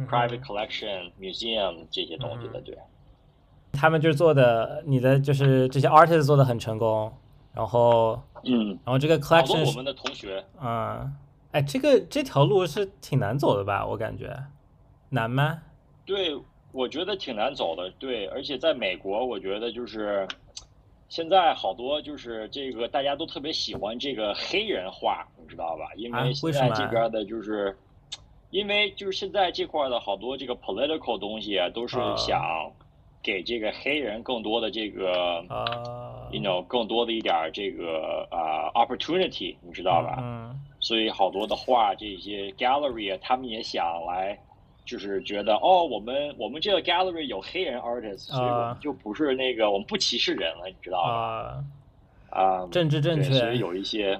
[0.05, 2.77] private collection museum 这些东西的，对。
[3.73, 7.11] 他们就是做的，你的就是这些 artist 做的很成功，
[7.53, 11.13] 然后嗯，然后这个 collection 我们的同学，嗯，
[11.51, 13.85] 哎，这个这条路是挺难走的吧？
[13.85, 14.35] 我感觉
[15.09, 15.59] 难吗？
[16.05, 16.35] 对，
[16.71, 17.91] 我觉得挺难走的。
[17.99, 20.27] 对，而且在美国，我觉得就是
[21.09, 25.93] 现在好多就是这个大家都特别喜欢这个黑人画，你知道吧？
[25.95, 27.77] 因为现在这边的就是。
[28.49, 32.71] 因为就是现在这块的好多这个 political 东西啊，都是想
[33.21, 40.17] 给这个黑人更多的这个啊，you know，更多的一点这个啊 opportunity，你知道吧？
[40.21, 40.59] 嗯。
[40.79, 44.39] 所以好多的画这些 gallery 啊，他们也想来，
[44.85, 51.63] 就是觉得哦，我们我们这个 gallery 有黑人 artist，所以我们就不是那个我们不歧视人了，你知道吧？
[52.29, 54.17] 啊，政治正确，所以有一些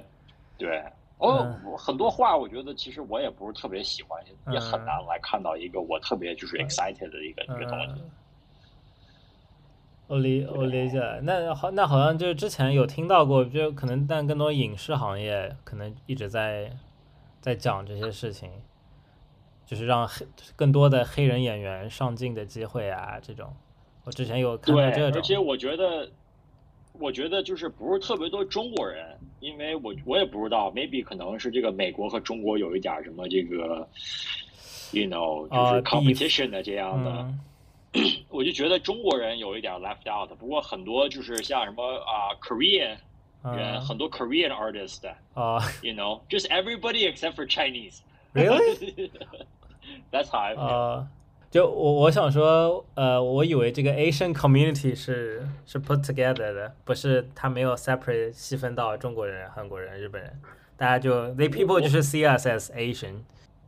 [0.58, 0.82] 对。
[1.18, 8.02] 哦，很多话，我觉得其实我也不是特别喜欢，也很难来看到一个我特别就是 excited 的一个一个东西。
[10.06, 16.72] 我理我理解，那好，那好像就是之前有听到过，就可能但更多影视行业可能一直在
[17.40, 18.50] 在讲这些事情，
[19.66, 23.52] 就是让黑更多的黑人演员上镜的机会啊，这种。
[24.04, 26.08] 我之前有看到这种，而且我觉得。
[26.98, 33.88] 我觉得就是不是特别多中国人，因为我我也不知道，maybe 可能是这个美国和中国有一点什么这个
[34.92, 37.28] ，you know，就是 competition 的这样的，
[38.28, 40.28] 我就觉得中国人有一点 left out。
[40.38, 42.96] 不过很多就是像什么啊，Korean
[43.44, 51.06] 人，很多 Korean artist 啊，you know，just everybody except for Chinese，really？That's how I feel.
[51.51, 60.41] 就我我想说，呃，我以为这个 Asian community 是是 put together 的，不是他没有 separate 细分到中国人、韩国人、日本人，
[60.75, 63.17] 大家就 they people 就是 see us as Asian。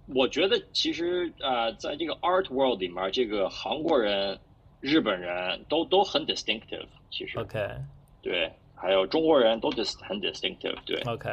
[0.08, 4.40] 我觉得其实呃，在这个 art world 里面，这个韩国人、
[4.82, 6.88] 日本人都都很 distinctive。
[7.12, 7.70] 其实 OK，
[8.24, 10.76] 对，还有中国人都 dis 很 distinctive。
[10.88, 11.30] 对，OK，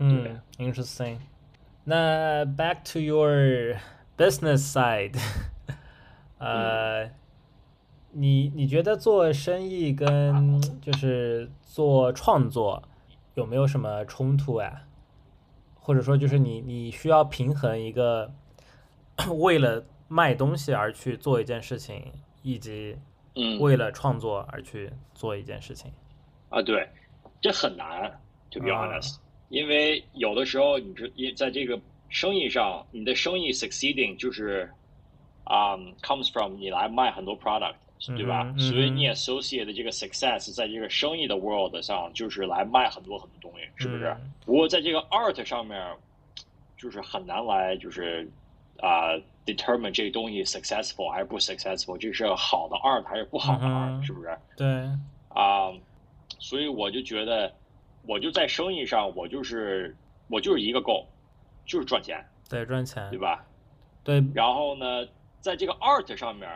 [0.00, 1.18] 嗯，interesting。
[1.84, 3.76] 那 back to your
[4.18, 5.16] business side。
[6.41, 7.07] 呃，
[8.13, 12.81] 你你觉得做生意跟就是做创作
[13.35, 14.81] 有没有什么冲突啊？
[15.75, 18.33] 或者说，就是你你需要平衡一个
[19.37, 22.97] 为了卖东西而去做一件事情，以及
[23.59, 25.91] 为了创作而去做一件事情？
[26.49, 26.89] 啊，对，
[27.39, 29.17] 这很难，to be honest，
[29.49, 34.67] 因为有的时候你这也在这个生意上，你的生意 succeeding 就是。
[35.43, 37.75] 啊，comes from 你来卖很多 product，
[38.15, 38.53] 对吧？
[38.57, 44.15] 所以你 associate 的这个 success 在这个生意的 world 上，就是来卖很多很多东西，是不是？
[44.45, 45.79] 不过在这个 art 上面，
[46.77, 48.29] 就是很难来，就是
[48.79, 49.11] 啊
[49.45, 54.37] ，determine 这个东西 successful 还是不 successful，这是好的 art 还是不好的 art，是不是？
[54.55, 54.67] 对。
[55.29, 55.71] 啊，
[56.39, 57.51] 所以我就觉得，
[58.05, 59.95] 我就在生意上，我就是
[60.27, 61.05] 我就是一个 goal，
[61.65, 62.23] 就是赚钱。
[62.49, 63.43] 对，赚钱，对吧？
[64.03, 64.23] 对。
[64.33, 65.05] 然后呢？
[65.41, 66.47] 在这个 art 上面，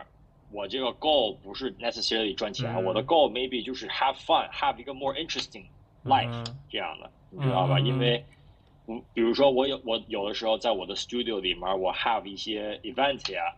[0.52, 5.64] 我这个 goal 不是 necessarily 赚钱，我的 goal maybe 就是 have fun，have 一个 more interesting
[6.04, 7.80] life 这样的，你知道吧？
[7.80, 8.24] 因为，
[8.86, 13.52] 我比如说我有我有的时候在我的 studio 里面，我 have 一些 event 呀，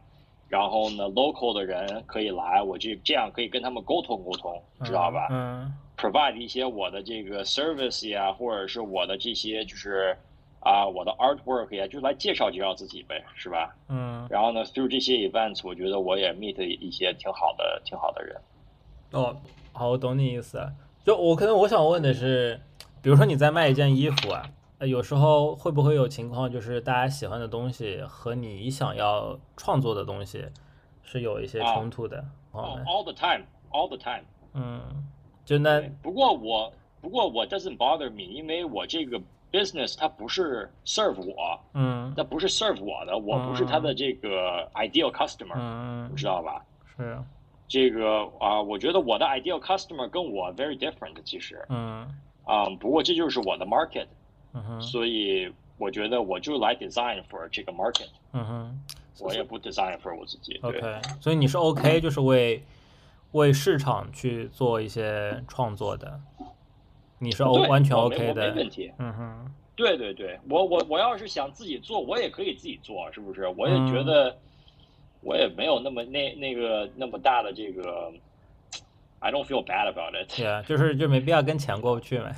[0.48, 5.28] 然后呢，local 的人可以来，我这这样可以跟他们沟通沟通，知道吧？
[5.30, 10.16] 嗯，provide 一些我的这个 service 呀，或者是我的这些就是。
[10.60, 13.74] 啊，我的 artwork 呀，就来介绍介绍自己呗，是吧？
[13.88, 14.26] 嗯。
[14.28, 18.36] 然后呢，through 这些 events，我觉得我也 meet 一些挺好的、挺好的人。
[19.12, 19.36] 哦，
[19.72, 20.60] 好，我懂你意思。
[21.04, 22.60] 就我可能我想问的是，
[23.00, 24.42] 比如说你在卖一件衣服啊，
[24.80, 30.44] 有时候会不会有情况，就是大家喜欢的东西和你想要创作的东西
[31.02, 34.24] 是有一些冲突的哦，all the time，all the time。
[34.52, 34.82] 嗯，
[35.44, 35.80] 就那。
[36.02, 39.20] 不过我，不过我 doesn't bother me，因为我这个。
[39.52, 46.64] Business 它不是 serve 我，嗯，它不是 serve 我的，我不是他的这个 ideal customer，嗯，知道吧？
[46.96, 47.24] 是啊，
[47.68, 52.06] 这个啊，我觉得我的 ideal customer 跟我 very different，其实，嗯，
[52.44, 54.06] 啊，不过这就是我的 market，
[54.54, 58.78] 嗯哼，所以我觉得我就来 design for 这个 market，嗯哼，
[59.20, 60.80] 我也不 design for 我自己，OK，
[61.20, 62.62] 所以你是 OK，就是为
[63.32, 66.18] 为市场去做一些创作的。
[67.18, 68.92] 你是 O 完全 OK 的，没问题。
[68.98, 73.46] 嗯哼，对对对，我我我要是想自己做，我也可以自己做，是不是？
[73.56, 74.36] 我也觉得，
[75.20, 78.12] 我也没有那么那那个那么大的这个
[79.18, 80.36] ，I don't feel bad about it。
[80.36, 82.30] 对啊，就是就没必要跟钱过不去嘛。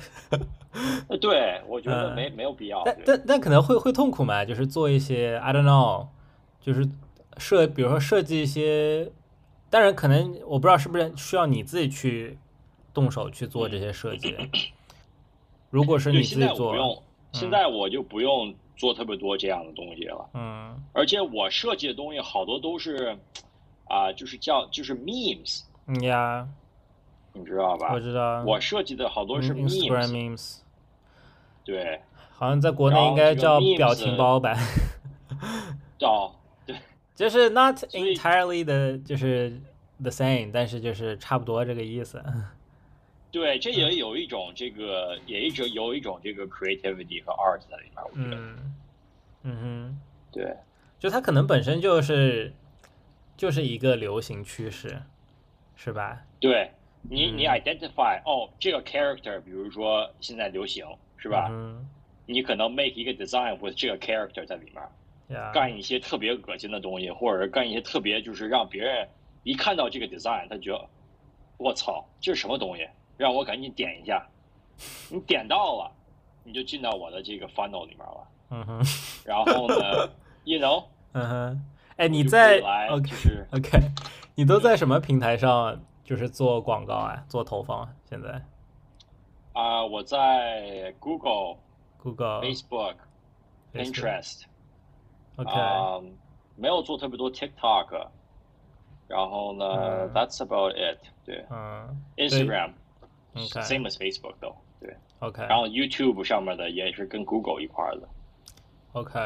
[1.19, 2.81] 对，我觉得没没有必要。
[2.85, 6.07] 但但但可能会会痛苦嘛，就是做一些 I don't know，
[6.61, 6.89] 就是
[7.37, 9.11] 设，比如说设计一些，
[9.69, 12.37] 当然可能我不知道是不是需要你自己去
[12.93, 14.35] 动手去做这些设计。
[15.69, 20.29] 如果是你自己做，现在我就不用做特别多这样的东西了。
[20.33, 23.17] 嗯，而且我设计的东西好多都是
[23.85, 25.61] 啊，就是叫就是 memes。
[26.01, 26.47] 呀，
[27.33, 27.93] 你知道吧？
[27.93, 28.43] 我知道。
[28.43, 30.57] 我设计的好多是 memes。
[31.63, 32.01] 对。
[32.33, 34.57] 好像在国内应该叫表情包吧？
[35.99, 36.33] 叫
[36.65, 36.75] 对，
[37.15, 39.61] 就是 not entirely 的，就是
[40.01, 42.23] the same，但是就是差不多这个意思。
[43.31, 48.03] 对，这也有一种这个，也一直有一种这个 creativity 和 art 在里面。
[48.03, 48.37] 我觉得，
[49.43, 49.99] 嗯哼，
[50.31, 50.55] 对，
[50.99, 52.53] 就它可能本身就是
[53.37, 55.01] 就是一个流行趋势，
[55.75, 56.21] 是吧？
[56.39, 60.85] 对你，你 identify 哦，这个 character，比如说现在流行，
[61.17, 61.47] 是吧？
[61.49, 61.87] 嗯。
[62.27, 69.05] 你可能 make 一个 design with 这个 character 在里面，干一些特别恶心的东西，或者是干一些特别就是让别人
[69.43, 70.87] 一看到这个 design，他觉得
[71.57, 72.87] 我操，这是什么东西？
[73.21, 74.27] 让我赶紧点一下。
[75.11, 75.91] 你点到了，
[76.43, 78.27] 你就进到我的这个 funnel 里面了。
[78.49, 78.81] 嗯哼。
[79.23, 80.09] 然后呢
[80.43, 81.65] ，you know，嗯哼。
[81.97, 82.57] 哎，你在
[82.89, 83.11] OK
[83.51, 83.79] OK，
[84.33, 87.81] 你都在什么平台上就是做广告啊，做投放？
[87.81, 88.43] 啊现在？
[89.53, 91.57] 啊，我在 Google。
[92.01, 92.95] Google、Facebook、
[93.71, 94.45] Pinterest。
[95.35, 95.51] OK。
[96.55, 98.07] 没有做特别多 TikTok。
[99.07, 101.05] 然后呢，That's about it。
[101.23, 101.45] 对。
[101.51, 102.01] 嗯。
[102.17, 102.71] Instagram。
[103.35, 104.95] Same as Facebook 都对。
[105.19, 105.43] OK。
[105.43, 108.07] 然后 YouTube 上面的也是跟 Google 一块的。
[108.93, 109.19] OK。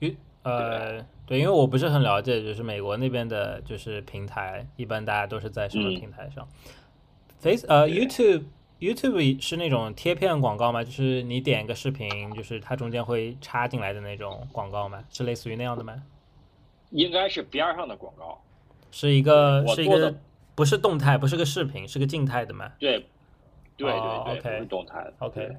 [0.00, 0.10] U
[0.42, 6.46] 呃对，因为我不是很了解，就是美国那边的，就是平台，一般大家都是在什么平台上
[7.40, 8.44] ？Face 呃 YouTube。
[8.80, 10.84] YouTube 是那种贴片广告吗？
[10.84, 15.02] 就是你点一个视频，就是它中间会插进来的那种广告吗？
[15.08, 16.02] 是类似于那样的吗？
[16.90, 18.38] 应该是边上的广告，
[18.90, 20.14] 是一个是一个
[20.54, 22.72] 不是动态，不是个视频，是个静态的吗？
[22.78, 23.06] 对，
[23.76, 25.14] 对对对，动态的。
[25.18, 25.56] OK，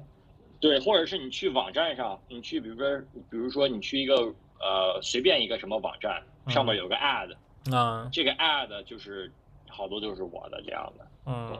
[0.60, 2.98] 对，或者是你去网站上，你去比如说，
[3.30, 4.14] 比如说你去一个
[4.60, 7.34] 呃随便一个什么网站，上面有个 ad，
[7.74, 9.30] 啊，这个 ad 就是
[9.68, 11.58] 好多就是我的这样的，嗯。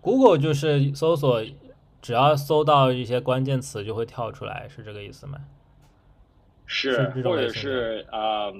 [0.00, 1.42] Google 就是搜索，
[2.02, 5.38] 只要搜到一些关键词就会跳出来，是这个意思吗？
[6.66, 8.52] 是，或者是啊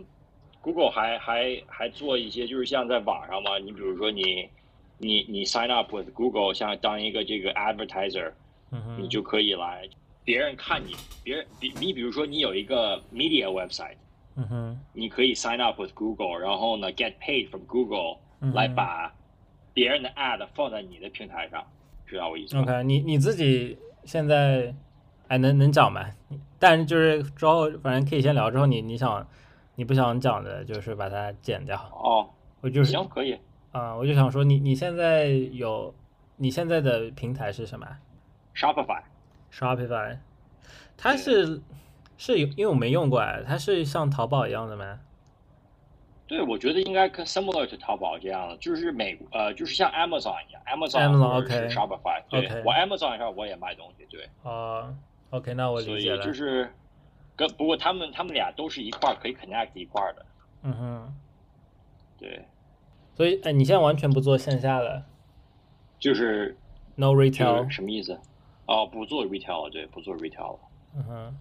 [0.63, 4.49] ，Google 还还还做一些，就是像在网上嘛，你比如说你
[4.99, 8.33] 你你 sign up with Google，像当一个这个 advertiser，
[8.99, 9.89] 你就可以来，
[10.25, 13.97] 别人看你，别人比你比如说你有一个 media website，
[14.37, 18.19] 嗯哼，你可以 sign up with Google，然后呢 get paid from Google
[18.53, 19.13] 来把。
[19.77, 21.67] 别人的 ad 放在你的平台上，
[22.07, 24.73] 知道我意思吗？OK，你你自己现在
[25.27, 26.09] 哎能能讲吗？
[26.61, 29.27] 但是就是之后反正可以先聊，之后你你想
[29.75, 31.77] 你不想讲的，就是把它剪掉。
[31.93, 32.31] 哦，
[32.61, 33.37] 我就是行可以
[33.75, 35.93] 啊，我就想说你你现在有
[36.37, 37.85] 你现在的平台是什么
[38.55, 40.19] ？Shopify，Shopify，
[40.97, 41.61] 它是
[42.17, 45.01] 是有因为我没用过哎，它是像淘宝一样的吗？
[46.29, 52.23] 对，我觉得应该跟 similar to 淘宝这样的，就是美呃，就是像 Amazon 一样，Amazon 或者是 Shopify。
[52.31, 54.29] 对，我 Amazon 上我也卖东西，对。
[54.45, 54.95] 啊
[55.31, 56.23] ，OK，那我理解了。
[56.23, 56.73] 所以就是
[57.35, 60.27] 跟不过他们他们俩都是一块儿可以 connect 一块儿的。
[60.63, 61.15] 嗯哼。
[62.17, 62.45] 对。
[63.17, 65.05] 所以哎，你现在完全不做线下了？
[65.99, 66.57] 就是
[66.97, 68.19] no retail 什么意思？
[68.67, 70.59] 哦，不做 retail 了，对，不做 retail 了。
[70.97, 71.37] 嗯哼。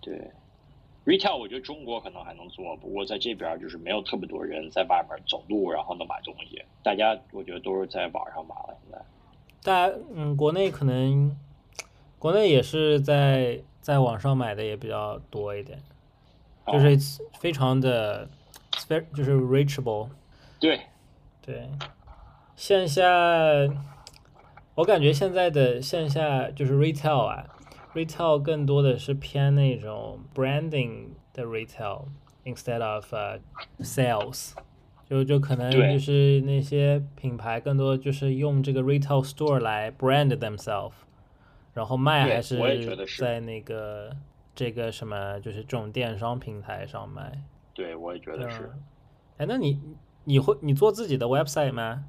[0.00, 0.30] 对。
[1.04, 6.62] retail 我觉得中国可能还能做，不过在这边就是没有特别多人在外面走路，然后能买东西。
[6.82, 8.76] 大家我觉得都是在网上买了。
[8.82, 9.04] 现在，
[9.62, 11.34] 大家嗯，国内可能
[12.18, 15.78] 国内也是在在网上买的也比较多一点，
[16.70, 16.98] 就是
[17.40, 18.28] 非常的
[18.86, 20.10] 非就是 reachable。
[20.60, 20.80] 对
[21.40, 21.68] 对，
[22.56, 23.04] 线下
[24.74, 27.46] 我感觉现在的线下就是 retail 啊。
[27.94, 32.04] Retail 更多的是偏那种 branding 的 retail
[32.44, 33.12] instead of
[33.80, 34.52] sales，
[35.08, 40.92] 就就可能就是那些品牌更多就是用这个 retail store 来 brand themselves，
[41.72, 42.58] 然后卖还是
[43.18, 44.14] 在那个
[44.54, 47.42] 这个什么就是这种电商平台上卖。
[47.74, 48.70] 对，我也觉得是。
[49.38, 49.80] 哎，那你
[50.28, 52.04] 你会你做自己的 website 吗？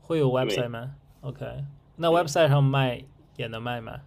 [0.00, 1.64] 会有 website 吗？OK，
[1.96, 3.02] 那 website 上卖
[3.36, 4.00] 也能卖吗？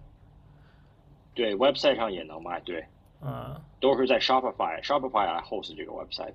[1.34, 2.86] 对，website 上也能卖，对，
[3.22, 6.32] 嗯，都是在 Shopify，Shopify 来 host 这个 website。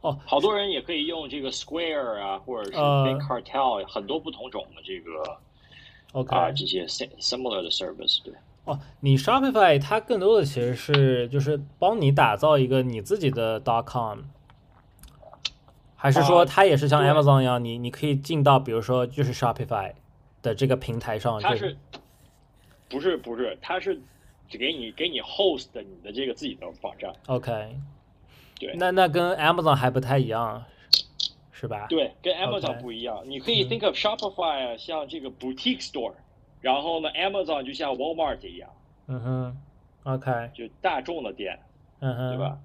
[0.00, 5.38] 哦，好多人也可以用这个 Square 啊，或者是 Big Cartel，很多不同种的这个
[6.12, 8.32] ，OK，啊，这些 similar 的 service，对。
[8.64, 14.20] 哦，你 Shopify 它更多的其实是就是帮你打造一个你自己的 dot .com，
[16.04, 19.92] 还是说啊它也是像 Amazon 一样，你你可以进到比如说就是 Shopify
[20.42, 21.76] 的这个平台上，它就是
[22.90, 23.98] 不是不是，它是
[24.46, 27.74] 只给你给你 host 你的这个自己的网站，OK，
[28.60, 28.74] 对。
[28.76, 30.62] 那那跟 Amazon 还不太一样，
[31.52, 31.86] 是吧？
[31.88, 33.22] 对，跟 Amazon 不一样。
[33.24, 33.68] 你可以嗯。
[33.70, 36.12] think of Shopify 啊像这个 boutique store，
[36.60, 38.68] 然后呢，Amazon 就像 Walmart 一样，
[39.06, 39.56] 嗯哼
[40.02, 41.58] ，OK，就大众的店，
[42.00, 42.58] 嗯哼，对吧？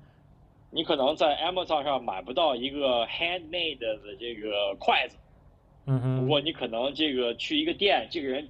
[0.72, 5.18] 你可能在 Amazon 上买不到一个 handmade 的这个筷子，
[5.86, 8.48] 嗯哼，不过你可能这个去一个店，这个人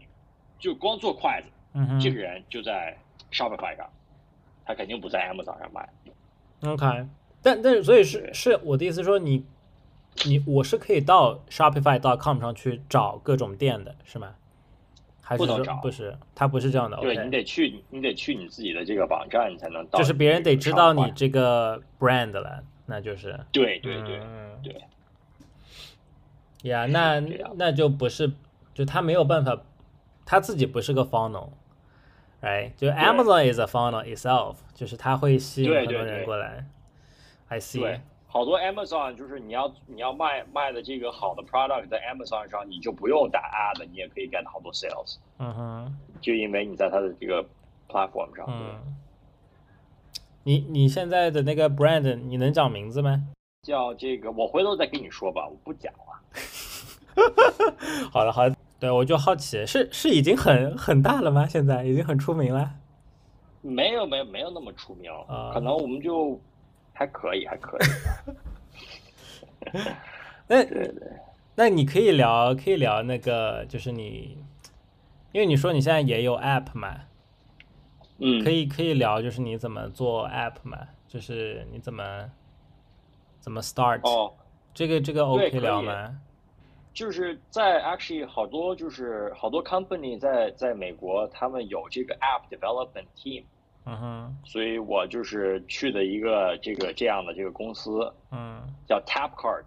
[0.59, 2.97] 就光做筷子，嗯哼，这个人就在
[3.31, 3.89] Shopify 上，
[4.65, 5.89] 他肯定不在 Amazon 上买。
[6.63, 7.07] OK，
[7.41, 9.45] 但但是所以是是我的意思说你
[10.25, 14.35] 你我是可以到 Shopify.com 上去找各种店的是吗？
[15.29, 15.45] 还是
[15.83, 16.17] 不是？
[16.33, 16.97] 它不是这样的。
[16.97, 19.99] 对你得去，你得去你自己的这个网站，你才能到。
[19.99, 24.81] 就是别人得知道你这个 brand 了，那就是对对对嗯对
[26.63, 27.19] 呀那
[27.55, 28.31] 那就不是，
[28.73, 29.61] 就他没有办法，
[30.25, 32.71] 他自己不是个 funnel，right？
[32.75, 36.65] 就 Amazon is a funnel itself，就是它会吸引很多人过来。
[37.49, 37.99] I see。
[38.29, 45.97] 对，好多 Amazon 就是你要你要卖卖的这个好的 product 在 Amazon 上，你就不用打 ad，你也可以 get 好多 sales，嗯哼。
[46.21, 47.43] 就因为你在它的这个
[47.87, 48.45] platform 上。
[48.47, 48.95] 嗯，
[50.43, 53.23] 你你现在的那个 brand 你能讲名字吗？
[53.63, 55.99] 叫这个，我回头再跟你说吧，我不讲了。
[58.11, 61.45] 好了好了，对我就好奇，是是已经很很大了吗？
[61.47, 62.71] 现在已经很出名了？
[63.61, 66.39] 没有没有没有那么出名，啊可能我们就
[66.99, 67.81] 还可以还可以。
[70.47, 71.13] 那对对，
[71.55, 74.37] 那你可以聊可以聊那个，就是你，
[75.31, 76.97] 因为你说你现在也有 app 嘛，
[78.17, 80.77] 嗯，可以可以聊，就是你怎么做 app 嘛，
[81.07, 82.29] 就是你怎么
[83.39, 84.33] 怎么 start，、哦。
[84.73, 86.19] 这个这个 OK 聊吗？
[86.93, 93.45] 就是在 actually 好多就是好多 company 在在美国，他们有这个 app development team，
[93.85, 99.63] 嗯哼，所以我就是去的一个这个这样的这个公司，嗯，叫 Tapcart，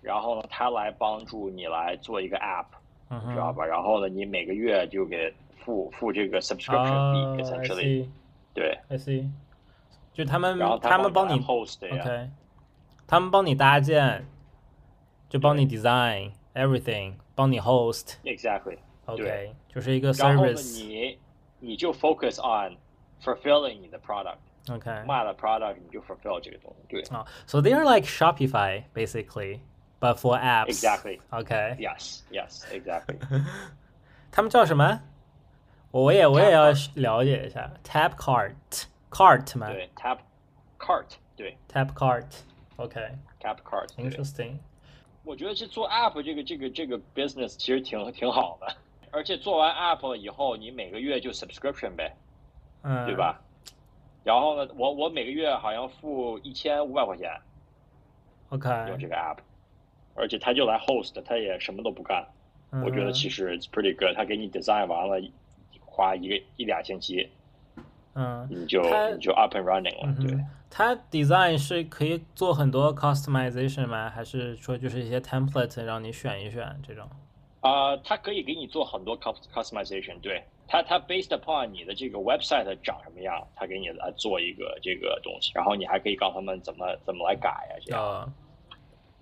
[0.00, 2.66] 然后呢，他来帮助你来做一个 App，
[3.10, 3.64] 嗯知道吧？
[3.64, 8.08] 然后呢，你每个月就给付付这个 subscription 费之类的，
[8.54, 9.30] 对，I see，
[10.12, 12.30] 就他们他们帮你 host 呀，OK，
[13.06, 14.26] 他们帮你搭建，
[15.28, 21.18] 就帮你 design everything，帮你 host，exactly，OK，就是一个 service，然后你
[21.60, 22.76] 你就 focus on。
[23.23, 24.37] fulfilling 你的 product，
[24.71, 29.59] OK，卖了 product 你就 fulfill 这个东西，对啊、so they are like Shopify basically,
[29.99, 30.67] but for apps.
[30.67, 31.19] ，exactly。
[31.31, 33.17] OK， Yes, yes, exactly.
[34.31, 35.01] 他们叫什么？
[35.91, 37.71] 我也我也 Tap 要 cart 了解一下。
[37.83, 40.19] Tap cart cart 吗对，tap
[40.77, 41.05] cart，
[41.35, 41.57] 对？
[41.71, 43.01] Tap cart。OK，
[43.41, 44.05] ，tap cart 对。
[44.09, 44.59] interesting。
[45.23, 48.67] 我觉得这做 app 这个这个这个 business 其实挺挺好的，
[49.11, 52.15] 而且做完 app 了以后，你每个月就 subscription 呗，
[52.84, 53.16] 嗯，对？
[53.16, 53.40] 吧？
[54.22, 57.30] 然后呢，我我每个月好像付一千五百块钱
[58.50, 59.38] ？OK，用这个 app，
[60.14, 62.26] 而且他就来 host，他也什么都不干。
[62.84, 65.20] 我觉得其实实 it's pretty good，他给你 design 完了，
[65.84, 67.28] 花一个一俩星期，
[68.14, 68.82] 嗯你就
[69.14, 70.32] 你就 up and running 了，对。
[70.34, 74.10] 嗯哼，它 design 是可以做很多 customization 吗？
[74.10, 77.08] 还是说就是一些 template 让你选一选这种？
[77.64, 88.04] 啊、它可以给你做很多 cus- customization，对它它 based upon 你的这个 website 长什么样，它给你来做一个这个东西，然后你还可以告诉他们怎么怎么来改呀、这样。
[88.04, 88.32] 啊，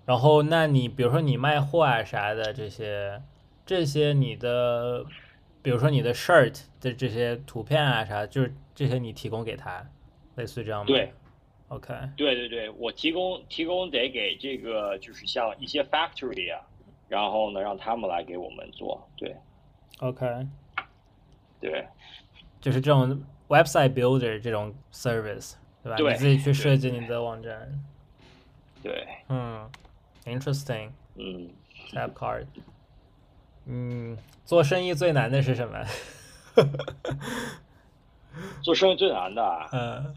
[0.05, 3.21] 然后那你比如说你卖货啊啥的这些，
[3.65, 5.05] 这些你的，
[5.61, 9.89] 比如说你的 shirt 的这些图片啊啥，就是这些你提供给他，
[10.35, 10.87] 类似于这样吗？
[10.87, 11.13] 对
[11.69, 16.59] ，OK，对对对，我提供提供得给这个就是像一些 factory 啊，
[17.07, 19.35] 然后呢让他们来给我们做，对。
[19.99, 20.47] OK，
[21.59, 21.85] 对。
[22.59, 25.97] 就是这种 website builder 这种 service，对吧？
[25.97, 27.83] 对你自己去设计你的网站，
[28.81, 29.69] 对，嗯
[30.25, 30.89] ，interesting。
[31.15, 31.49] 嗯
[31.91, 32.45] ，Tap card，
[33.65, 35.85] 嗯，做生意最难的是什么？
[38.63, 40.15] 做生意最难的啊，嗯。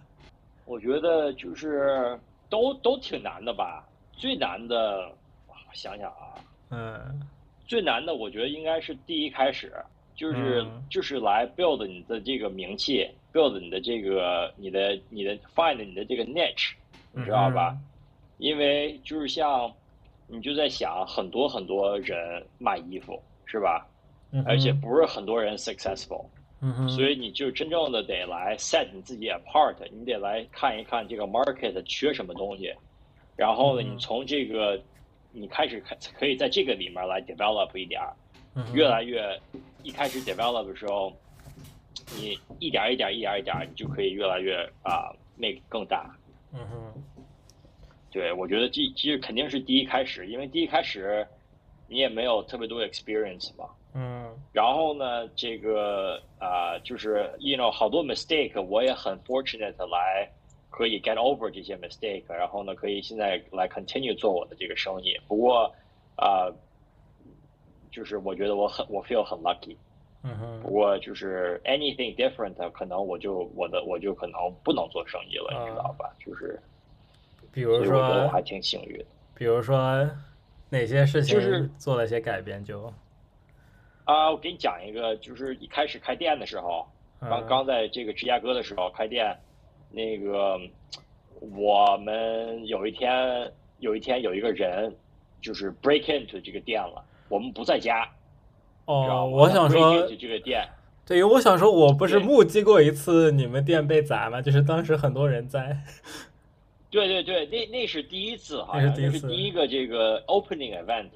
[0.65, 2.19] 我觉得就是
[2.49, 5.11] 都都挺难的吧，最难的
[5.47, 6.33] 我想想啊。
[6.71, 7.21] 嗯。
[7.67, 9.73] 最难的，我觉得应该是第一开始，
[10.15, 10.83] 就是、嗯。
[10.89, 16.73] 就是来 build 你的这个名气，build 你的这个你的你的 find 你的这个 niche，
[17.13, 17.77] 你知道吧？
[18.39, 19.73] 因为就是像
[20.27, 23.87] 你就在想，很多很多人卖衣服是吧？
[24.45, 26.27] 而且不是很多人 successful，
[26.61, 32.75] 嗯，所以你就真正的得来 set 你自己 apart，你得来看一看这个 market 缺什么东西，
[33.35, 34.79] 然后呢，嗯你从这个
[35.39, 38.17] 你开始可可以在这个里面来 develop 一点儿，
[38.73, 39.39] 越来越
[39.83, 41.13] 一开始 develop 的时候，
[42.19, 46.11] 你一点儿一点儿一点儿一点儿，你就可以越来越啊 make 更大。
[46.55, 47.03] 嗯哼，
[48.11, 51.27] 对，我觉得这其实肯定是第一开始，因为第一开始
[51.87, 53.69] 你也没有特别多 experience 嘛。
[53.93, 60.31] 嗯然后呢，这个啊、就是 you know 好多 mistake，我也很 fortunate 地来
[60.77, 65.19] 可以 get over 这些 mistake，然后呢，可以现在来 continue 做我的这个生意。
[65.27, 65.75] 不过
[66.17, 66.53] 啊、
[67.91, 69.75] 就是我觉得我很我 feel 很 lucky。
[70.23, 76.15] 嗯哼不过就是 anything different，可能我就我的我就可能不能做生意了，你知道吧？
[76.19, 76.61] 就是
[77.51, 79.05] 比如说我我说还挺幸运的。
[79.35, 80.07] 比如说
[80.69, 82.93] 哪些事就是情做了些改变就
[84.05, 86.87] 啊，我给你讲一个，就是一开始开店的时候，
[87.21, 89.35] 刚嗯刚在这个芝加哥的时候开店，
[89.91, 90.59] 那个
[91.41, 94.95] 我们有一天有一天有一个人
[95.41, 98.09] 就是 break into 这个店了，我们不在家，
[98.87, 100.69] 哦，我想说这个店，
[101.07, 104.43] 对，我想说，我不是目击过一次你们店被砸吗？
[104.43, 105.77] 就是当时很多人在。
[106.89, 111.11] 对对对，那那是第一次，好像那是第一次那是第一个这个 opening event。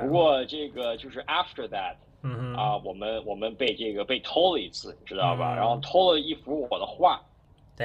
[0.00, 1.94] 不过这个就是 after that
[2.56, 5.54] 啊，我们我们被这个被偷了一次，你知道吧？
[5.54, 7.22] 嗯然后偷了一幅我的画，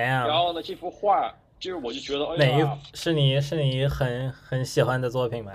[0.02, 5.52] 然后呢，这幅画就是我就觉得，哎一是你是你很很喜欢的作品吗？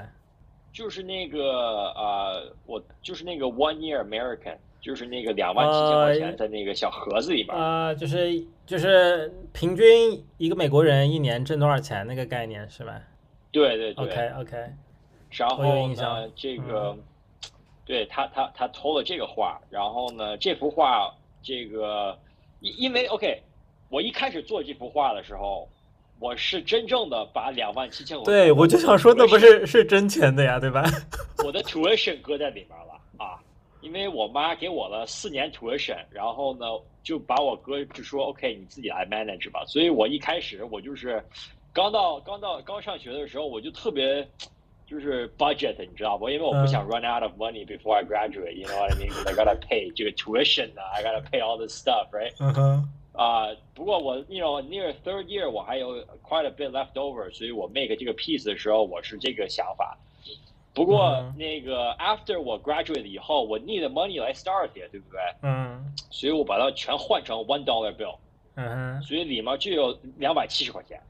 [0.72, 7.57] 就是那个呃，我就是那个 One Year American，就是那个两万七千块呃钱在那个小盒子里边。
[7.57, 13.01] 啊，就是就是平均一个美国人一年挣多少钱那个概念是吧
[13.51, 14.05] 对对对。
[14.05, 14.57] ？OK OK，
[15.30, 16.97] 然后这个，
[17.84, 21.12] 对他他他偷了这个画，然后呢，这幅画
[21.43, 22.16] 这个
[22.61, 23.43] 因因为 OK，
[23.89, 25.68] 我一开始做这幅画的时候，
[26.18, 30.84] 我是真正的把两万七千块对我就想说那不是是真钱的呀，对吧？
[31.45, 33.39] 我的 tuition 搁在里面了啊，
[33.80, 36.66] 因为我妈给我了四年 tuition，然后呢
[37.03, 41.22] 就把我哥就说 OK 你自己来 manage 吧，所以我一开始我就是
[41.72, 44.26] 刚到刚到刚上学的时候我就特别
[44.86, 46.28] 就是 budget 你知道不？
[46.28, 50.66] 因为我不想 run out of money before I graduate，you know what I mean？I gotta pay 这个 tuition
[50.74, 52.34] 呢，I gotta pay all this stuff，right？
[53.19, 59.99] 啊、不过我，you know near third year 我还有 quite a bit left over，所以我 make 这个 piece 的时候我是这个想法。
[60.73, 65.19] 不过、嗯那个 after 我 graduate 以后，我 need money 来 start 也对不对？
[65.43, 68.16] 嗯所以我把它全换成 one dollar bill，
[68.55, 71.03] 嗯哼，所以里面就有两百七十块钱。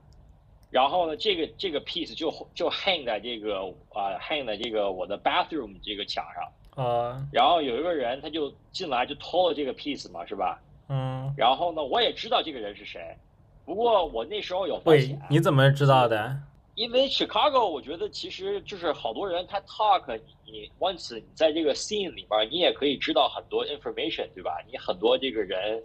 [0.70, 3.58] 然后呢，这个这个 piece 就就 hang 在这个
[3.92, 6.82] 啊、hang 在这个我的 bathroom 这个墙上。
[6.82, 10.58] 哦，然后有一个人他就进来就偷了这个 piece 嘛，是吧？
[10.88, 13.16] 嗯，然后呢，我也知道这个人是谁，
[13.64, 16.36] 不过我那时候有保喂险，，你怎么知道的？
[16.74, 24.58] 因为 Chicago 我觉得其实就是好多人他 talk，你 once 你在这个 scene 里边，你也可以知道很多 information，对吧？
[24.70, 25.82] 你很多这个人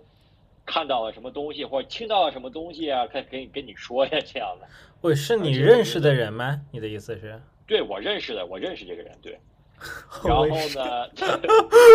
[0.65, 4.67] 看到了什么东西或者听到了什么东西啊，可可以跟你说呀，这样的。
[5.01, 6.61] 喂，是你认识的人吗？
[6.71, 7.41] 你的意思是？
[7.65, 9.39] 对我认识的，我认识这个人，对。
[10.23, 11.09] 然后呢，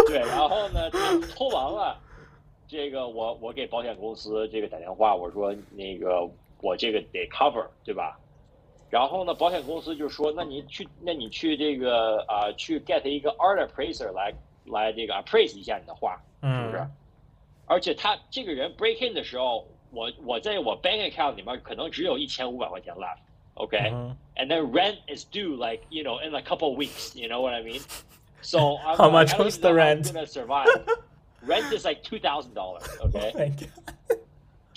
[0.08, 1.98] 对，然后呢，他偷完了，
[2.67, 6.27] 这个我我给保险公司这个打电话，我说那个
[6.61, 8.19] 我这个得 cover，对吧？
[8.89, 14.33] 然后呢，保险公司就说，那你去，那你去这个啊、去 get 一个 art appraiser 来
[14.65, 16.77] 来这个 appraise 一下你的画，是不是？
[16.77, 16.91] 嗯
[17.65, 26.21] 而且他这个人 break in 的时候，我我在我 bank account 里面可能只有一千五百块钱 left，OK？、嗯 and then rent is due like you know
[26.21, 27.15] in a couple of weeks.
[27.15, 27.81] You know what I mean?
[28.41, 30.13] So I'm How like, much I don't was even the know how I'm rent?
[30.13, 30.85] gonna survive.
[31.46, 33.52] Rent is like two thousand dollars, okay?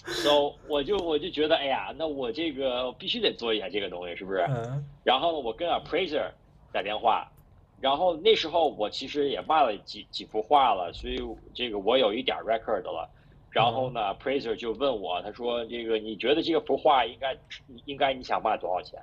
[0.05, 4.39] So 我就我就觉得，哎呀，那我这个必须得做一下这个东西，是不是？
[4.49, 6.32] 嗯然后呢，我跟 appraiser
[6.72, 7.32] 打电话，
[7.80, 11.18] 然后那时候我其实也卖了几几幅画了，所以
[11.53, 13.09] 这个我有一点 record 了。
[13.51, 17.38] 然后呢，appraiser 就问我，他说：“这个你觉得这个幅画应该
[17.84, 18.97] 应该你想卖多少钱？”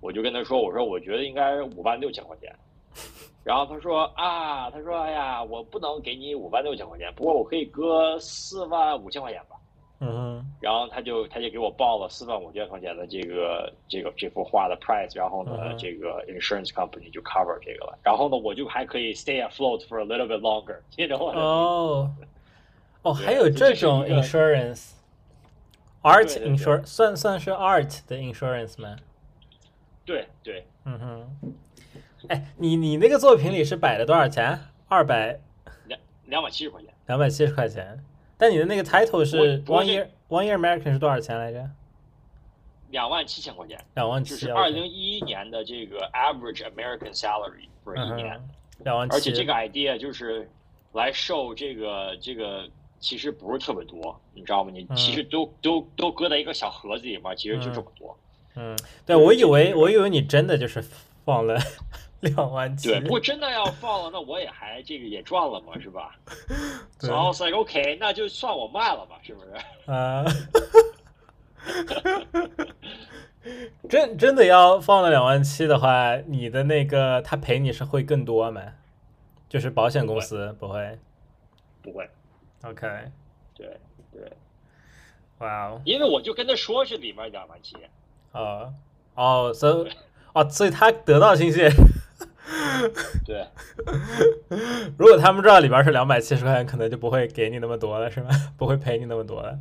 [0.00, 2.54] 我就跟他说：“我说我觉得应该五万六千块钱。
[3.46, 9.54] ”然后他说：“啊，他说哎呀，我不能给你五万六千块钱，不过我可以搁四万五千块钱吧。”
[10.00, 20.40] 嗯哼然后他就他就给我报了四万五千块钱的这个这个这幅画的 price，然后呢，嗯这个 insurance company 就 cover 这个了，然后呢，我就还可以 stay afloat for a little bit
[21.06, 21.44] know what I mean？
[21.44, 22.10] 哦
[23.02, 24.90] 哦，还有这种 insurance。
[26.02, 28.96] Art 对对 insur 算算是 art 的 insurance 吗？
[30.04, 31.54] 对对，嗯哼，
[32.30, 34.58] 哎，你你那个作品里是摆了多少钱？
[34.88, 35.38] 二百
[35.86, 36.90] 两两百七十块钱。
[37.06, 38.02] 两百七十块钱。
[38.38, 41.68] 但你的那个 title 是 one year one year American 是多少钱来着？
[42.90, 44.30] 两万七千块钱，两万七。
[44.30, 48.40] 就是二零一一年的这个 average American salary for 一年。
[48.84, 49.16] 两万七。
[49.16, 50.48] 而且这个 idea 就是
[50.92, 52.68] 来受这个这个，
[53.00, 54.70] 其实不是特别多，你知道吗？
[54.72, 58.16] 你其实都都都搁在一个小盒子里面，其实就这么多。
[58.54, 60.82] 嗯，对，我以为我以为你真的就是
[61.24, 61.58] 放了
[62.28, 62.88] 两万七。
[62.88, 66.16] 对，不过真的要放了，那我也还这个也赚了嘛，是吧？
[67.02, 69.50] 然后 say OK，那就算我卖了吧，是不是？
[69.90, 70.24] 啊。
[73.88, 78.60] 真真的要放了两万七的话，你的那个他赔你是会更多吗？
[79.48, 80.98] 就是保险公司不会，
[81.82, 82.10] 不会。
[82.62, 82.88] OK，
[83.54, 83.78] 对
[84.12, 84.32] 对，
[85.38, 85.80] 哇哦！
[85.84, 87.76] 因为我就跟他说是里面两万七。
[88.32, 88.74] 哦
[89.14, 89.92] 哦，所以
[90.32, 91.68] 哦，所以他得到信息。
[93.24, 93.46] 对。
[94.96, 98.30] 如果他们知道里边是两百七十块钱，可能就不会给你那么多了，是吧？
[98.56, 99.58] 不会赔你那么多了。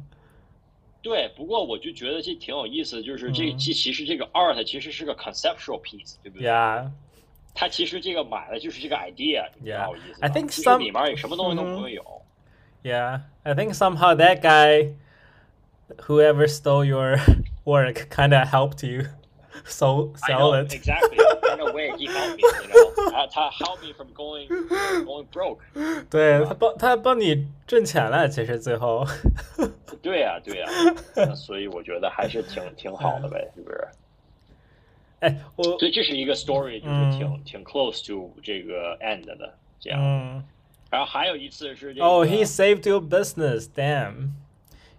[1.01, 6.89] 对，不过我就觉得这挺有意思，就是这这其实这个 art 其实是个 conceptual piece，对不对？Yeah，
[7.53, 10.21] 他其实这个买的就是这个 idea，挺有意思。
[10.21, 12.03] I think some 里面也什么东西都不会有。
[12.83, 14.95] Yeah，I think somehow that guy,
[16.07, 17.17] whoever stole your
[17.63, 19.05] work, kind of helped you.
[19.64, 20.72] so sell it.
[20.72, 21.18] Exactly.
[21.52, 22.42] In a way, he helped me.
[22.42, 24.48] You know, 他他 helped me from going
[25.04, 25.58] going broke.
[26.08, 29.06] 对他帮他帮你挣钱了，其实最后。
[30.02, 33.88] 对呀，对呀，所以我觉得还是挺挺好的呗，是不是？
[35.20, 40.00] 哎，我所以这是一个 story， 就是挺挺 close to 这个 end 的这样。
[40.90, 42.06] 然后还有一次是这个。
[42.06, 43.66] Oh, he saved your business.
[43.66, 44.30] Damn.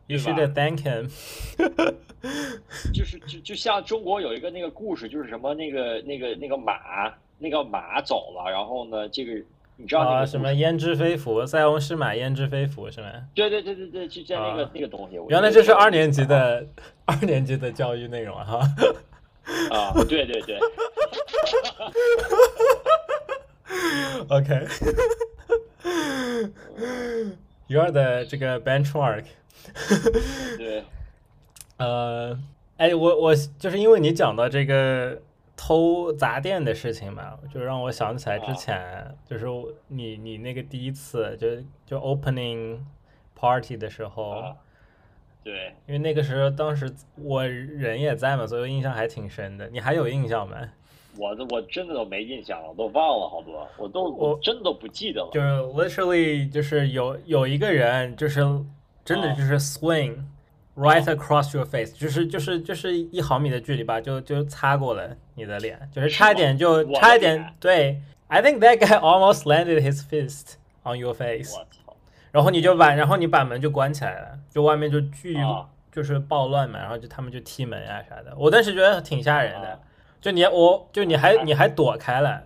[0.09, 1.11] You should thank him.
[2.93, 9.33] 就是就就像中国有一个那个故事，就是什么那个那个那个马，那个马走了，然后呢，这个
[9.77, 13.09] 你知道那个什么焉知非福，塞翁失马焉知非福是吗？
[13.35, 15.19] 对对对对对，就像那个那个东西。
[15.29, 16.67] 原来这是二年级的
[17.07, 18.61] 二年级的教育内容哈。
[19.71, 20.59] 啊，对对对。
[24.29, 24.67] OK。
[27.69, 29.25] You are the 这个 benchmark。
[30.57, 30.85] 对。
[31.79, 32.39] 呃，
[32.79, 35.21] 哎，我我就是因为你讲到这个
[35.55, 39.47] 偷砸店的事情嘛，就让我想起来之前就是
[39.89, 41.49] 你你那个第一次就
[41.85, 42.79] 就 opening
[43.35, 44.43] party 的时候，
[45.45, 49.69] 对，因为那个时候当时我人也在嘛，所以印象还挺深的。
[49.69, 50.57] 你还有印象吗？
[51.19, 55.31] 我我真的都没印象了，都忘了好多，我都我真的都不记得了。
[55.33, 55.47] 就是
[56.01, 58.41] literally 就是有有一个人就是
[59.07, 60.25] 真的就是 swing。
[60.79, 67.55] Right across your face，就是就是就是一毫米的距离吧，就就擦过了你的脸，就是差一点就差一点。
[67.59, 71.57] 对，I think that guy almost landed his fist on your face。
[72.31, 75.39] 然后你就把，然后你把门就关起来了，就外面就巨
[75.91, 78.37] 就是暴乱嘛，然后就他们就踢门啊啥的。
[78.37, 79.81] 我当时觉得挺吓人的，
[80.21, 82.43] 就你我就你还你还躲开了。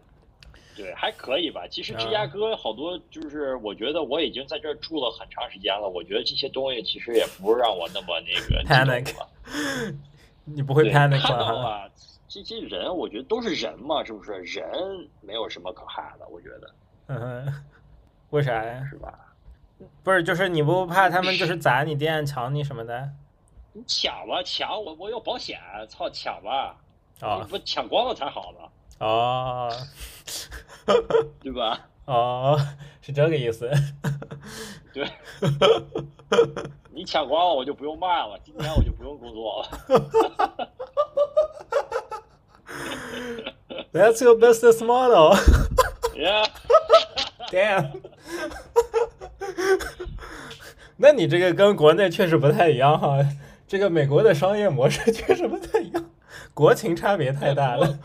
[0.81, 1.66] 对，还可以吧。
[1.68, 5.87] 其实芝加哥好多，就是我觉得我已经在这儿住了很长时间了。
[5.89, 9.14] 我觉得这些东西其实也不是让我那么那个 panic。
[10.45, 11.91] 你不会 panic 看到了
[12.26, 14.33] 这些人，我觉得都是人嘛，是不是？
[14.33, 16.74] 人没有什么可怕的，我觉得。
[17.09, 17.64] 嗯哼。
[18.31, 18.83] 为啥呀？
[18.89, 19.12] 是吧？
[20.03, 23.11] 不是，就是你不怕他们就是砸你店、抢你什么的？
[23.72, 26.76] 你抢吧，抢我我有保险，操，抢吧。
[27.20, 27.47] 啊。
[27.51, 28.66] 不抢光了才好呢。
[29.01, 29.70] 哦。
[31.40, 31.78] 对吧？
[32.07, 32.59] 哦，
[33.01, 33.70] 是这个意思。
[34.92, 35.09] 对，
[36.90, 39.68] 你抢光了，我就不用卖了，今天我就不用工作了。
[43.92, 45.36] That's your business model.
[46.14, 46.46] Yeah.
[47.51, 48.01] Damn.
[50.96, 53.18] 那你这个跟国内确实不太一样哈，
[53.66, 56.11] 这个美国的商业模式确实不太一样，
[56.53, 57.98] 国情差别太大了。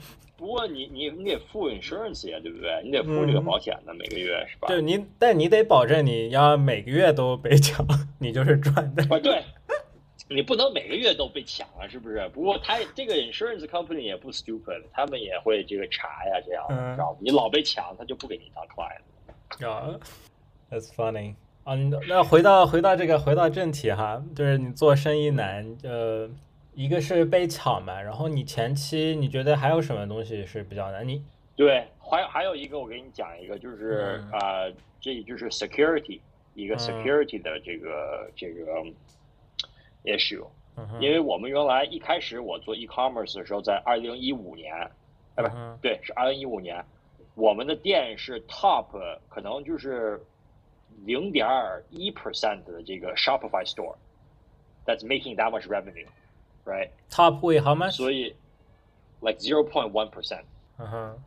[0.46, 2.80] 不过你你你得付 insurance 呀，对不对？
[2.84, 4.68] 你得付这个保险的，每个月是吧？
[4.68, 7.84] 对，你但你得保证你要每个月都被抢，
[8.20, 9.02] 你就是赚的。
[9.10, 9.42] 啊，对，
[10.30, 12.30] 你不能每个月都被抢啊，是不是？
[12.32, 17.18] 不过他这个 insurance company 也不 stupid，他们也会这个查呀，这样，知道吗？
[17.20, 19.68] 你老被抢，他就不给你当 client。
[19.68, 20.00] 啊
[20.70, 21.34] ，That's funny。
[21.64, 21.74] 啊，
[22.08, 26.30] 那回到回到这个回到正题哈，就是你做生意难，呃。
[26.76, 31.08] 一个是被抢嘛，然后你前期你觉得还有什么东西是比较难？
[31.08, 31.24] 你
[31.56, 34.66] 对，还还有一个我给你讲一个，就是啊，
[35.00, 36.20] 这就是 security
[36.54, 38.84] 一个 security 的这个这个
[40.04, 40.46] issue，
[41.00, 44.76] 因为我们原来一开始我做 e-commerce 的时候，在二零一五年，
[45.36, 45.50] 哎不
[45.82, 46.84] 对，是二零一五年，
[47.36, 48.88] 我们的店是 top，
[49.30, 50.22] 可能就是
[51.06, 51.48] 零点
[51.90, 53.96] 一 percent 的这个 Shopify store
[54.86, 56.08] that's making that much revenue,
[56.65, 56.91] right?
[57.11, 57.93] Top way how much？
[57.93, 58.35] 所以
[59.21, 60.45] like zero point one percent。
[60.79, 61.19] 嗯哼，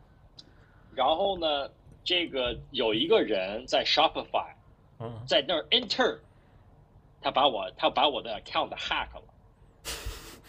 [0.94, 1.70] 然后呢，
[2.02, 4.52] 这个有一个人在 Shopify
[4.98, 6.18] 嗯，在那儿 enter，
[7.20, 9.22] 他把我他把我的 account hack 了，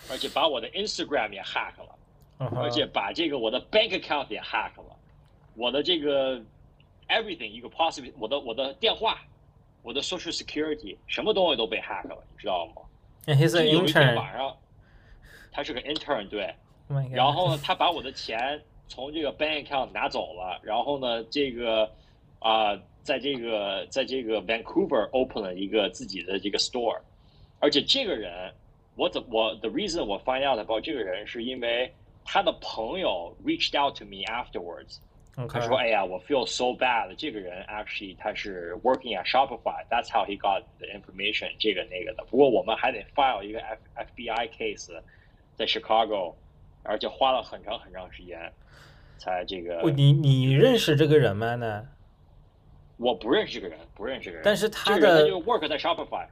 [0.09, 1.95] 而且把我的 Instagram 也 hack 了。
[2.38, 4.95] 嗯哼而且把这个我的 bank account 也 hack 了，
[5.55, 6.38] 我的这个
[7.07, 9.21] everything 一个 possible，我的我的电话，
[9.82, 12.82] 我的 social security 什么东西都被 hack 了，你知道吗？
[13.26, 14.15] And he's 就 an 有一天 intern.
[14.17, 14.57] 晚上，
[15.51, 16.53] 他是个 intern 对，
[16.89, 17.13] Oh my god.
[17.13, 21.89] 然后呢，他把我的钱从这个 bank account 拿走了，然后呢，这个
[22.39, 26.99] 啊、在这个在这个 Vancouver open 了一个自己的这个 store，
[27.59, 28.53] 而且这个人，
[28.95, 31.91] 我怎我 the reason 我 find out about 这个人是因为
[32.23, 34.97] 他的朋友 reached out to me afterwards，
[35.38, 37.13] OK，他说：“哎呀，我 feel so bad。
[37.15, 42.23] 这个人 actually 他是 working at Shopify，that's how he got the information，这个那个的。
[42.26, 44.91] 不过我们还得 file 一个 F FBI case
[45.61, 46.32] 在 Chicago，
[46.82, 48.50] 而且花了很长很长时间
[49.18, 49.78] 才这个。
[49.82, 51.54] 哦你你认识这个人吗？
[51.56, 51.86] 呢？
[52.96, 54.42] 我不认识这个人，不认识这个人。
[54.42, 56.26] 但是他的就 work 在 Shopify，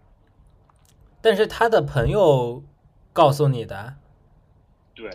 [1.20, 2.64] 但是他的朋友
[3.12, 3.96] 告诉你的。
[4.94, 5.10] 对。”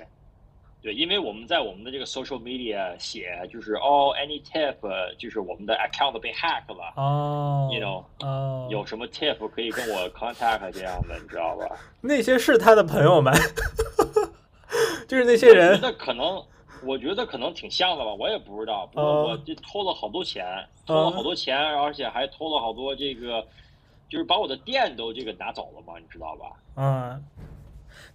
[0.84, 4.76] 对，因为我们在我们的这个 social media 写，就是哦，any tip，
[5.16, 11.74] 就是我们的 account 被 hack 了，哦 You know，哦，有什么 tip 可以跟我 contact 这样的，你知道吧？
[12.02, 13.32] 那些是他的朋友吗？
[15.14, 15.80] 就是那些人。
[15.80, 16.44] 那可能，
[16.84, 18.88] 我觉得可能挺像的吧，我也不知道。
[18.88, 20.44] 不哦过我这偷了好多钱，
[20.88, 23.46] 偷了好多钱，而且还偷了好多这个，
[24.10, 26.52] 就是把我的店都这个拿走了嘛，你知道吧？
[26.78, 27.24] 嗯，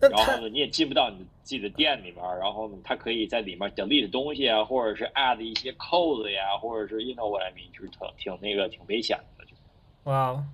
[0.00, 9.44] 然后呢，你也进不到你自己的店里面，然后呢，他可以在里面 delete 东西啊，或者是 add 一些 code 呀，或者是 you know what I mean，就是挺挺那个挺危险的。
[9.44, 9.52] 就
[10.10, 10.44] 哇，哦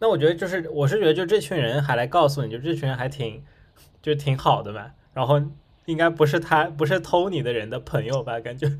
[0.00, 3.40] 那我觉得就是，我是觉得就这群人还来告诉你，就这群人还挺，
[4.02, 4.90] 就挺好的嘛。
[5.14, 5.40] 然后
[5.86, 8.38] 应该不是他，不是偷你的人的朋友吧？
[8.40, 8.70] 感觉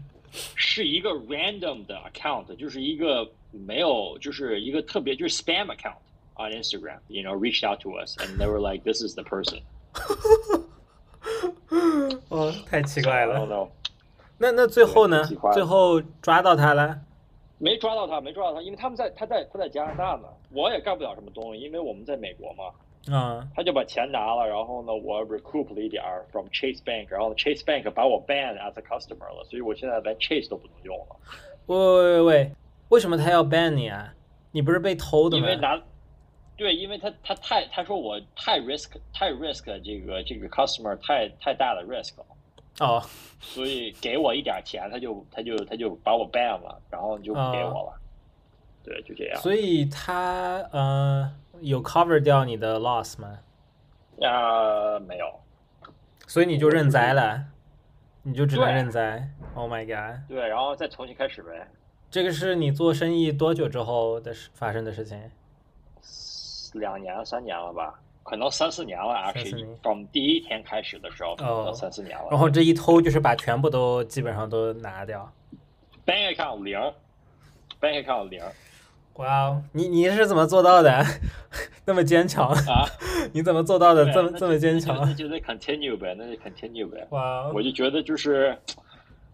[0.56, 5.96] 是一个 random 的 account，就是一个没有，就是一个特别就是 spam account
[6.36, 9.60] on Instagram，you know reached out to us and they were like this is the person。
[12.28, 13.46] 哦，太奇怪了。
[13.46, 13.68] ，no
[14.38, 15.22] 那那最后呢？
[15.52, 16.98] 最后抓到他了？
[17.58, 22.64] 没抓到他，没抓到他，因为他们在他在他在加拿大呢，我也干不了什么东西，因为我们在美国嘛。
[23.10, 31.16] 嗯，他就把钱拿了，然后呢，我 recoup 了一点儿 from Chase Bank，然后 Chase Bank 把我 ban as a customer 了，所以我现在连 Chase 都不能用了，
[31.66, 32.52] 喂喂喂喂，
[32.90, 34.14] 为什么他要 ban 你啊？
[34.52, 35.42] 你不是被偷的吗？
[35.42, 35.82] 因为拿，
[36.56, 42.26] 对，因为他他太他说我太 risk 太 risk 这个这个 customer 太太大的 risk 了，
[42.86, 43.02] 哦，
[43.40, 48.00] 所以给我一点钱，他就他就他就把我 ban 了，然后就不给我了，
[48.84, 49.40] 对，就这样。
[49.40, 53.38] 所以他呃有 cover 掉你的 loss 吗？
[54.20, 55.26] 啊、没有，
[56.26, 57.44] 所以你就认栽了，
[58.22, 59.28] 你就只能认栽。
[59.54, 60.20] Oh my god！
[60.28, 61.68] 对，然后再重新开始呗。
[62.10, 65.18] 这个是你做生意多久之后的事发生的事情？
[66.74, 72.28] 两年三年了吧，可能三四年了三四年，actually，从第一天开始的时候，可哦能三四年了。
[72.30, 75.30] 然后这一偷就是把全部都基本上都拿掉。
[76.06, 76.78] bank account 零
[77.80, 78.42] ，bank account 零
[79.15, 81.03] 哇哦，你你是怎么做到的？
[81.85, 82.49] 那么坚强？
[82.49, 82.85] 啊，
[83.33, 85.15] 你怎么做到的对那就这么这么坚那强？
[85.15, 87.07] 就得 continue 呗，那就 continue 呗。
[87.09, 88.55] 哇哦，我就觉得就是，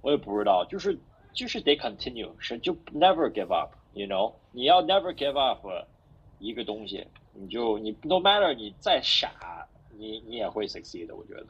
[0.02, 0.98] 我也不知道，就是
[1.34, 5.68] 就是得 continue，是就 never give up，you know，你要 never give up
[6.40, 11.46] 一个东西，你就你 no matter 你再傻，你你也会 succeed 的，我觉得，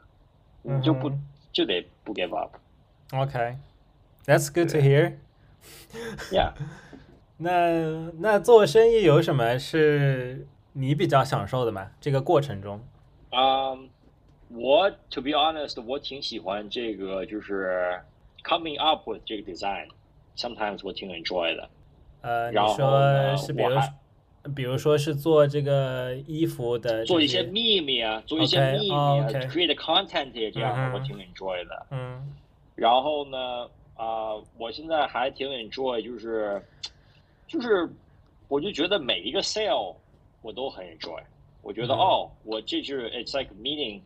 [0.62, 2.56] 你就不、嗯就得不 give up。
[3.12, 5.18] OK，That's good to hear。
[6.32, 6.52] Yeah，
[7.41, 11.91] 那那做生意有什么是你比较享受的吗？
[12.01, 12.81] 这个过程中？
[13.31, 13.89] 嗯、
[14.49, 18.01] 我 to be honest，我挺喜欢这个，就是
[18.43, 21.69] coming up with 这个 design，sometimes 我挺 enjoy 的。
[22.21, 23.69] 呃，你说是比如
[24.55, 31.85] 比如说是做这个衣服的做一些秘密啊，做一些秘密哦啊、，OK c r e a t e content 也这样我挺 enjoy 的。
[31.91, 32.35] 嗯
[32.75, 33.37] 然后呢，
[33.95, 36.61] 啊、我现在还挺 enjoy，就是
[37.49, 37.89] 就是，
[38.47, 39.95] 我就觉得每一个 sale
[40.41, 41.19] 我都很 enjoy。
[41.61, 44.01] 我觉得、嗯哦，我这是 it's like meaning，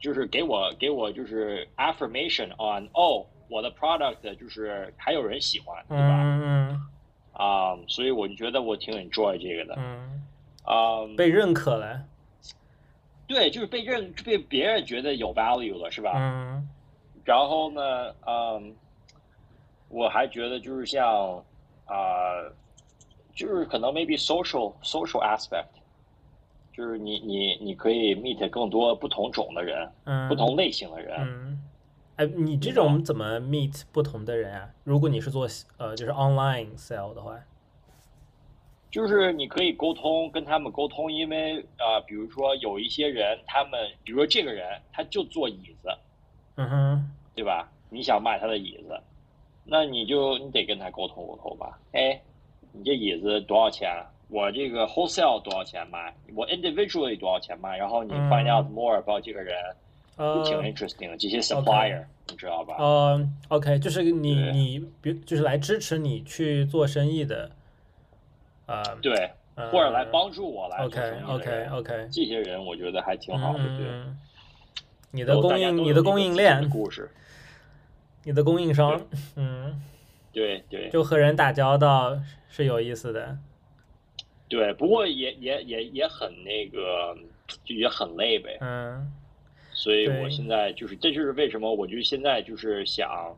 [0.00, 6.22] 就是给我给我就是 affirmation on 哦，我的 product 就是还有人喜欢，对吧？
[6.22, 6.80] 嗯
[7.32, 9.74] 啊、所以我就觉得我挺 enjoy 这个的。
[9.78, 10.26] 嗯
[10.64, 12.02] 啊、嗯，被认可了。
[13.28, 16.12] 对，就是被认被别人觉得有 value 了，是吧？
[16.16, 16.68] 嗯
[17.24, 18.74] 然后呢，嗯，
[19.88, 21.44] 我还觉得就是像
[21.84, 21.94] 啊、
[23.36, 25.66] 就是可能 maybe social social aspect，
[26.72, 31.16] 就是你你你可以 meet 更多不同种的人，嗯，不同类型的人。
[31.20, 31.62] 嗯，
[32.16, 34.70] 哎，你这种怎么 meet 不同的人啊？
[34.82, 37.38] 如果你是做呃就是 online sale 的话，
[38.90, 45.88] 就是你可以沟通，跟他们沟通，因为呃，比如说有一些人，他们比如说这个人他就坐椅子，
[46.54, 47.70] 嗯哼，对吧？
[47.90, 48.98] 你想卖他的椅子，
[49.64, 51.78] 那你就你得跟他沟通沟通吧。
[51.92, 52.18] 哎，
[52.76, 53.90] 你这椅子多少钱？
[54.28, 56.12] 我这个 wholesale 多少钱卖？
[56.34, 57.76] 我 individually 多少钱卖？
[57.76, 59.54] 然后你嗯 find out more about 这个人，
[60.16, 61.16] 嗯挺 interesting 的。
[61.16, 62.76] 这些 supplier 你知道吧？
[62.80, 67.50] 嗯，OK，就是你你比就是来支持你去做生意的，
[68.66, 73.58] 呃，对，呃或者来帮助我来做 OK 生意的 OK 人 OK，这些人我觉得还挺好的。
[73.78, 74.18] 对，嗯，
[75.12, 76.68] 你的供应你的供应链。
[78.24, 79.00] 你的供应商，
[79.36, 79.80] 嗯，
[80.32, 82.18] 对对就和人打交道
[82.56, 83.36] 是有意思的，
[84.48, 87.14] 对，不过也也也也很那个，
[87.64, 88.56] 就也很累呗。
[88.62, 89.12] 嗯
[89.74, 93.36] 所以我现在就是，这就是为什么我就现在就是想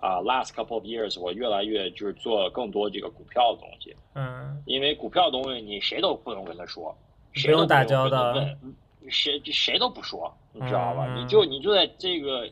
[0.00, 6.96] 啊、l a s t couple of years 我越来越就是做更多这个股票的东西，嗯因为股票的东西你谁都不能跟他说，
[7.32, 8.32] 谁不用都打交道
[9.08, 11.06] 谁谁都不说，你知道吧？
[11.08, 12.48] 嗯你就你就在这个，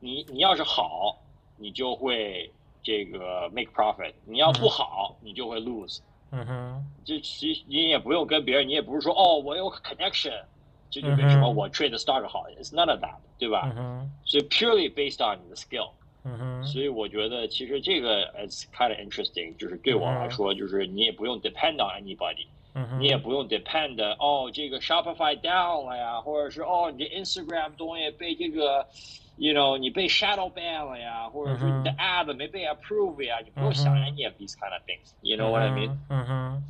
[0.00, 1.16] 你你要是好，
[1.56, 2.52] 你就会
[2.85, 5.99] 这个 make profit；你要不好，你就会 lose。
[6.31, 10.41] 嗯哼，就其实你也不用跟别人，你也不是说哦，我有 connection，
[10.89, 13.63] 这就为什么嗯哼我 trade stock 好，it's none of that，对吧？
[13.65, 15.91] 嗯哼，所以 purely based on 你的 skill，
[16.23, 28.87] 嗯哼，所以我觉得其实这个 it's kind of interesting，就是对我来说，就是你也不用 depend on anybody，嗯哼，你也不用 depend 哦这个 Shopify down 了呀，或者是哦你这 Instagram 东西被这个
[29.36, 34.82] ，you know 你被 shadow ban 了呀，或者是你的嗯 ad 没被 approve 呀，你不用想 any of these kind of
[34.86, 35.96] things，you know what I mean？
[36.08, 36.62] 嗯哼，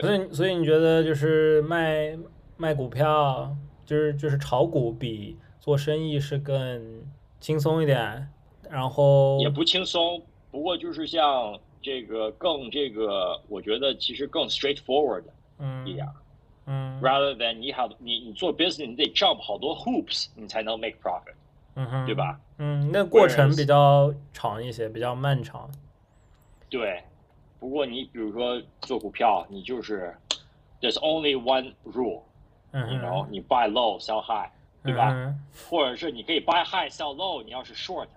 [0.00, 2.16] 所以所以你觉得就是卖
[2.56, 7.04] 卖股票，就是就是炒股比做生意是更
[7.40, 8.28] 轻松一点，
[8.70, 15.24] 然后也不轻松，不过就是像这个更这个，我觉得其实更 straightforward
[15.58, 16.06] 嗯一点。
[16.06, 16.14] 嗯
[17.00, 21.34] rather than 你好，你你做 business 你得 jump 好多 hoops 你才能 make profit，
[21.74, 22.14] 嗯哼，对？
[22.14, 22.38] 吧？
[22.58, 25.70] 嗯，那过程比较长一些，比较漫长。
[26.68, 27.02] 对。
[27.58, 30.12] 不过你比如说做股票，你就是
[30.80, 32.20] there's only one rule，
[32.72, 34.50] 嗯你 know，你 buy low sell high，
[34.82, 35.12] 对吧？
[35.12, 35.38] 嗯
[35.70, 38.08] 或者是你可以 buy high sell low，你要是 short，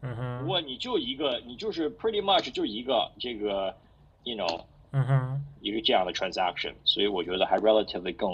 [0.00, 3.74] 嗯哼，不过你就一个，你就是 pretty much 就一个这个
[4.22, 4.62] ，you know。
[4.96, 8.30] 嗯哼，一个这样的 transaction，所以我觉得还 relatively 更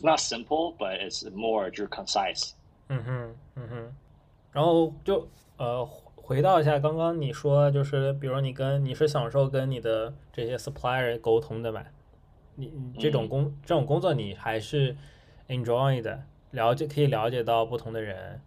[0.00, 2.52] not simple but it's more 就是 concise。
[2.88, 3.92] 嗯哼，嗯哼，
[4.52, 5.84] 然后就呃
[6.16, 11.84] 回到一下刚刚你说，就是比如你跟你是享受跟你的这些 supplier 沟通的嘛？
[12.54, 14.96] 你你这种嗯工、这种工作你还是
[15.48, 16.22] enjoy 的，
[16.52, 18.40] 了解可以了解到不同的人，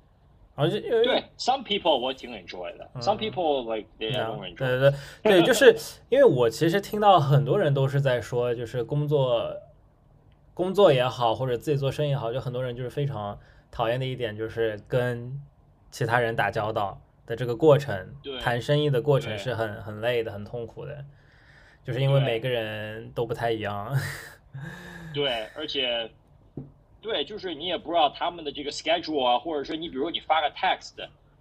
[0.60, 4.58] 然后就因为对，some people 我挺 enjoy 的、嗯 s o m e people like they 对 don't enjoy。
[4.58, 4.94] 对对
[5.24, 5.74] 对，就是
[6.10, 9.56] 因为我其实听到很多人都是在说，就是工作
[10.54, 13.40] 工作也好，或者自己做生意也好，就很多人就是非常
[13.72, 15.42] 讨厌的一点就是跟
[15.92, 21.06] 其他人打交道的这个过程，对谈生意的过程是很很累的、很痛苦的，
[21.86, 23.96] 就是因为每个人都不太一样。
[25.14, 26.12] 对，而且
[27.02, 30.94] 对，就是你也不知道他们的这个 schedule 啊，或者说你比如说你发个 text，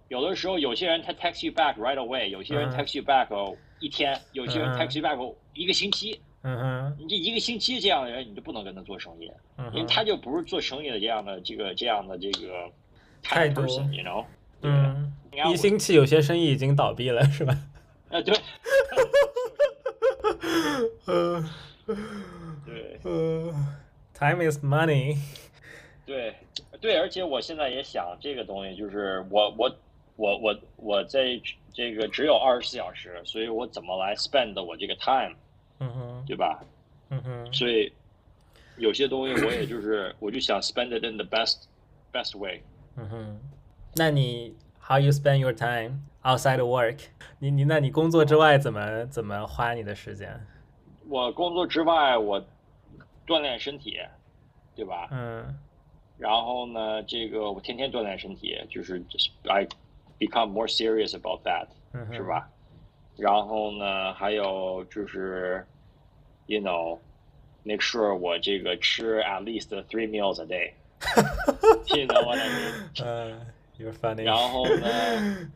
[0.07, 6.19] 有的时候有些人他 text you back right away，有些人嗯 text you back 哦一天，有些人嗯 text you back 哦一个星期。
[6.41, 9.29] 嗯哼，你这一个星期这样的人，你就不能跟他做生意。
[9.57, 12.69] 嗯因为，他就不是做生意的这样的这个这样的这个
[13.21, 14.23] 态度 person，you know？
[14.61, 17.53] 对，一星期有些生意已经倒闭了，是吧？
[18.09, 18.33] 啊，对
[21.05, 21.43] 呃
[22.65, 23.53] 对呃
[24.13, 25.17] ，time is money。
[26.09, 26.33] 对
[26.81, 29.75] 对，而且我现在也想这个东西，就是我我
[30.15, 31.39] 我我我在
[31.71, 35.35] 这个只有二十四小时，所以我怎么来 spend 我这个 time，
[35.79, 36.63] 嗯哼，对吧？
[37.11, 37.93] 嗯哼，所以
[38.77, 41.65] 有些东西我也就是我就想 spend it in the best
[42.11, 42.63] best way。
[42.95, 43.39] 嗯哼，
[43.93, 47.01] 那你 how you spend your time outside of work？
[47.37, 50.43] 你你那你工作之外怎么怎么花你的时间？
[51.07, 52.43] 我工作之外，我
[53.27, 53.99] 锻炼身体，
[54.75, 55.07] 对吧？
[55.11, 55.55] 嗯
[56.19, 59.01] 然后呢，这个我天天锻炼身体，就是
[59.47, 59.65] I
[60.19, 62.21] become more serious about that，、嗯，是？
[62.23, 62.49] 吧？
[63.15, 65.65] 然后呢，还有就是
[66.47, 70.73] ，you know，make sure 我这个吃 at least three meals a day。
[71.95, 73.03] you know what I mean？
[73.03, 73.39] 嗯
[73.77, 74.23] ，you're funny。
[74.23, 75.49] 然后呢，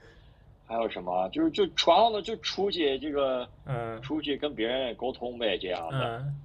[0.65, 1.27] 还有什么？
[1.29, 6.35] 就是就床上的就出去这个，嗯出去跟别人沟通呗，这样的，嗯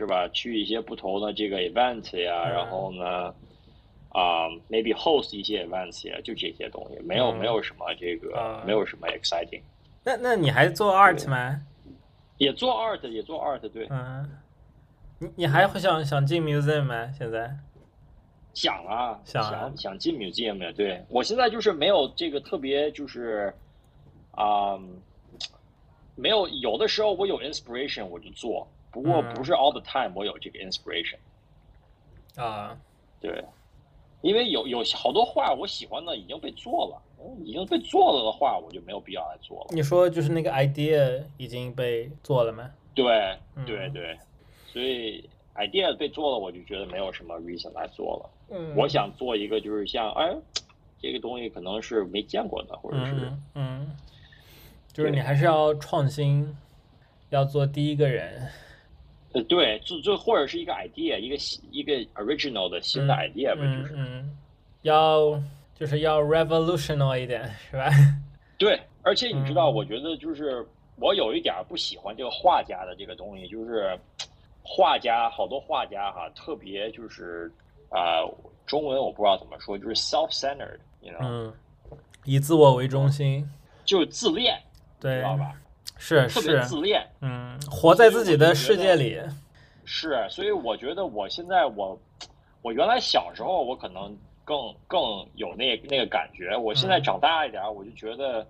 [0.00, 0.26] 是吧？
[0.28, 3.34] 去一些不同的这个 event 呀，嗯然后呢，
[4.08, 9.60] 啊、m a y b e host 一些 events 呀，就这些东西，没有、嗯没有什么这个，啊没有什么 exciting。
[10.02, 11.60] 那那你还做 art 吗？
[12.38, 14.26] 也做 art，也做 art，对，嗯，
[15.18, 17.12] 你你还会想想进 museum 吗？
[17.12, 17.54] 现在？
[18.54, 23.52] 想啊，想啊想想进 museum 呀，对我现在就是没有这个特别就是，
[24.32, 24.78] 啊、
[26.16, 31.16] 没有有的时候我有 inspiration 我就做，不过嗯不是 all the time 我有这个 inspiration。
[32.36, 32.78] 啊，
[33.20, 33.44] 对，
[34.20, 39.66] 因为有有好多画我喜欢的已经被做了，嗯已经被做了的话我就没有必要来做了。
[39.70, 42.70] 你说就是那个 idea 已经被做了吗？
[42.94, 44.18] 对嗯对对，
[44.66, 48.30] 所以 idea 被做了，我就觉得没有什么 reason 来做了。
[48.50, 50.34] 嗯我想做一个就是像哎，
[51.00, 53.96] 这个东西可能是没见过的，或者是、嗯嗯，
[54.92, 56.56] 就是你还是要创新，
[57.30, 58.48] 要做第一个人。
[59.32, 64.38] 呃对，就就或者是一个 idea，一个新一个 original 的新的 idea 吧，就是、嗯嗯，
[64.82, 65.40] 要
[65.74, 67.90] 就是要 revolutional 一点，是吧？
[68.58, 68.80] 对。
[69.02, 70.62] 而且你知道，嗯我觉得就是
[70.96, 73.98] 我有一点儿不喜欢这个画家的这个东西，就是
[74.62, 77.50] 画家好多画家哈，特别就是
[77.88, 78.20] 啊、
[78.66, 81.52] 中文我不知道怎么说，就是 self-centered，you know，、嗯，
[82.26, 83.48] 以自我为中心，
[83.86, 84.60] 就是自恋，
[85.00, 85.54] 对知，道吧？
[86.00, 87.06] 是特别，自恋。
[87.20, 89.20] 嗯，活在自己的世界里，
[89.84, 91.96] 是，所以我觉得我现在我，
[92.62, 95.00] 我原来小时候我可能更更
[95.34, 97.02] 有那那个感觉，我现在嗯。
[97.02, 98.44] 长大一点儿，我就觉得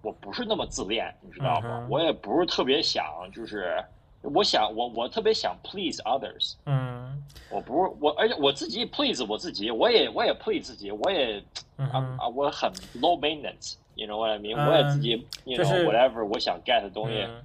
[0.00, 1.80] 我不是那么自恋，你知道吗？
[1.82, 3.82] 嗯我也不是特别想，就是
[4.22, 7.02] 我想我我特别想 please others，嗯。
[7.50, 11.42] 我不是我，而且我自己 please 我自己，我也我也 please 自己，我也
[11.76, 13.74] 啊啊，我很 low maintenance。
[13.95, 17.43] You know what I mean？、嗯我也自己，you 就 know 是 whatever 我想 get 的东西，嗯，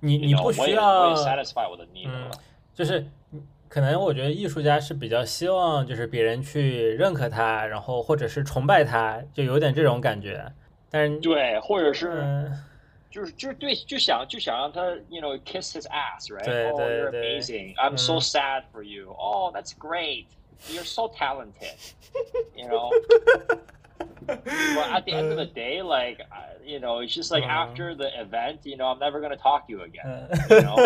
[0.00, 2.30] 你 you 你 know，不需我也我要也 satisfy 我的 need 嗯了。
[2.74, 3.06] 就是
[3.68, 10.52] 可能我觉得艺术家是比较希望就是别人去认可他，然后或者是崇拜他，就有点这种感觉。
[10.90, 12.20] 但是对，或者是。
[12.22, 12.62] 嗯
[13.08, 16.44] 就是就是对，就想就想让他，you know, kiss his ass, right?
[16.44, 17.74] 对 oh, 对 you're 对 amazing.
[17.76, 19.10] I'm so 嗯 sad for you.
[19.12, 20.26] Oh, that's great.
[20.68, 21.72] You're so talented.
[22.54, 22.90] You know.
[24.27, 27.49] But at the end of the day, like, I- you know, it's just like Uh.
[27.49, 30.05] after the event, you know, I'm never gonna talk to you again.
[30.05, 30.77] 嗯 You know.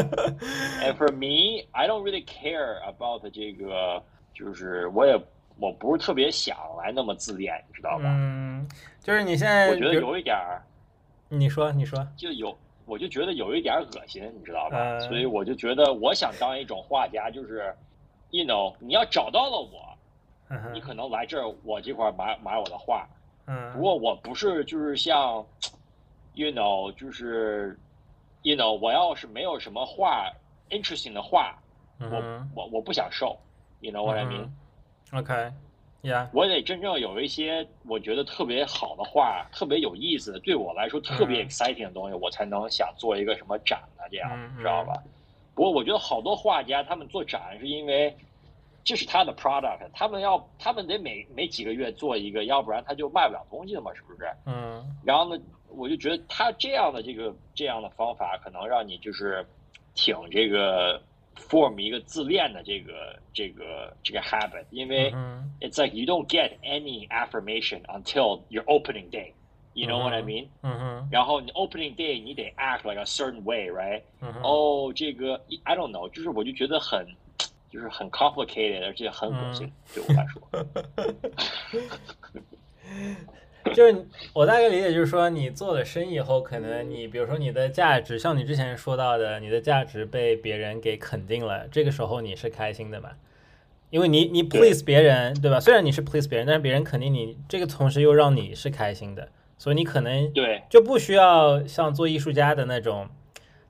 [0.84, 4.02] And for me, I don't really care about the 这个
[4.34, 5.20] 就是我也
[5.60, 8.06] 我不是特别想来那么自恋，你知道吧？
[8.06, 8.68] 嗯，
[9.02, 10.62] 就是你现在我觉得有一点儿。
[11.30, 14.78] 你说你说，就有，我就觉得有一点恶心，你知道吧？
[14.98, 17.74] 嗯所以我就觉得，我想当一种画家，就是
[18.30, 19.95] ，you know，你要找到了我，
[20.50, 23.08] 嗯你可能来这儿，我这块儿买买我的画。
[23.48, 25.46] 嗯不嗯过我不是就是像
[26.34, 27.78] ，you know，就是
[28.42, 30.32] ，you know，我要是没有什么画
[30.70, 31.56] interesting 的画，
[32.00, 33.38] 我我我不想受
[33.82, 35.52] ，you know what I mean？OK。
[36.02, 44.94] Yeah.，我得真正有一些我觉得特别好的画，特别有意思的，对我来说特别嗯 exciting 的东西，我才能想做一个什么展啊，这样嗯知道吧？
[45.56, 48.16] 不过我觉得好多画家他们做展是因为
[48.86, 54.30] 这是他的 product，他们要他们得每每几个月做一个，要不然他就卖不了东西了嘛，是不是？
[54.46, 59.46] 嗯然后呢，我就觉得他这样的这个这样的方法，可能让你就是
[59.94, 61.02] 挺这个
[61.36, 65.12] form 一个自恋的这个这个这个 habit，因为。
[65.14, 69.32] 嗯 it's like you don't get any affirmation until your opening day.
[69.74, 70.48] You know what I 嗯 mean?
[70.64, 74.02] 嗯哼然后你 opening day 你得 act like a certain way, right?
[74.20, 77.08] 嗯哼，哦，这个 I don't know，就是我就觉得很，
[77.76, 80.42] 就是很 complicated，而且很恶心，对我来说。
[83.74, 93.10] 就是我大概理解，就是说你做了生意以后，可能你比如说你的价值，像你之前说到的，你的价值被别人给肯定了，这个时候你是开心的嘛？
[93.90, 95.60] 因为你你 please 别人，对吧？
[95.60, 103.10] 虽然你是 please 别人，但是别人肯定你，这个同时又让你是开心的，所以你可能对就不需要像做艺术家的那种，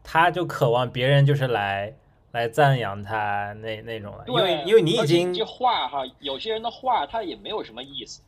[0.04, 1.96] 他就渴望别人就是来
[2.36, 8.22] 来赞扬他那那种了，因为，因为你已经这话哈，有些人的话他也没有什么意思，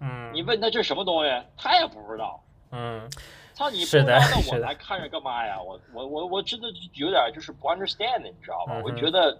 [0.00, 2.40] 嗯你问他这是什么东西，他也不知道。
[2.70, 3.10] 嗯
[3.54, 5.60] 操你不知道，那我来看着干嘛呀？
[5.60, 8.80] 我我我我真的有点就是不 understand，你知道吧？
[8.84, 9.36] 我觉得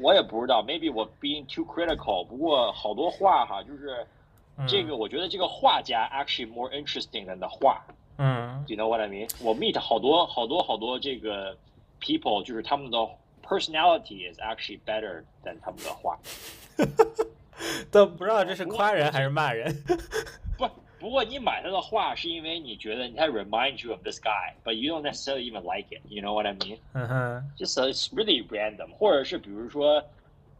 [0.00, 2.24] 我也不知道，maybe 我 being too critical。
[2.26, 4.06] 不过好多话哈，就是
[4.56, 7.82] 嗯这个，我觉得这个画家 actually more interesting than the 画。
[8.16, 9.28] 嗯 You know what I mean？
[9.42, 11.54] 我 meet 好多好多好多这个
[12.01, 12.97] people，就是他们的
[13.43, 16.17] personality is actually better than 他们的画。
[17.91, 19.75] 都不知道这是夸人还是骂人。
[20.57, 20.69] 不
[20.99, 26.01] 不过你买他的画是因为你觉得他 remind you of this guy，but you don't necessarily even like it.
[26.07, 26.77] You know what I mean?
[26.93, 30.03] 嗯哼， Just it's really random，或者是比如说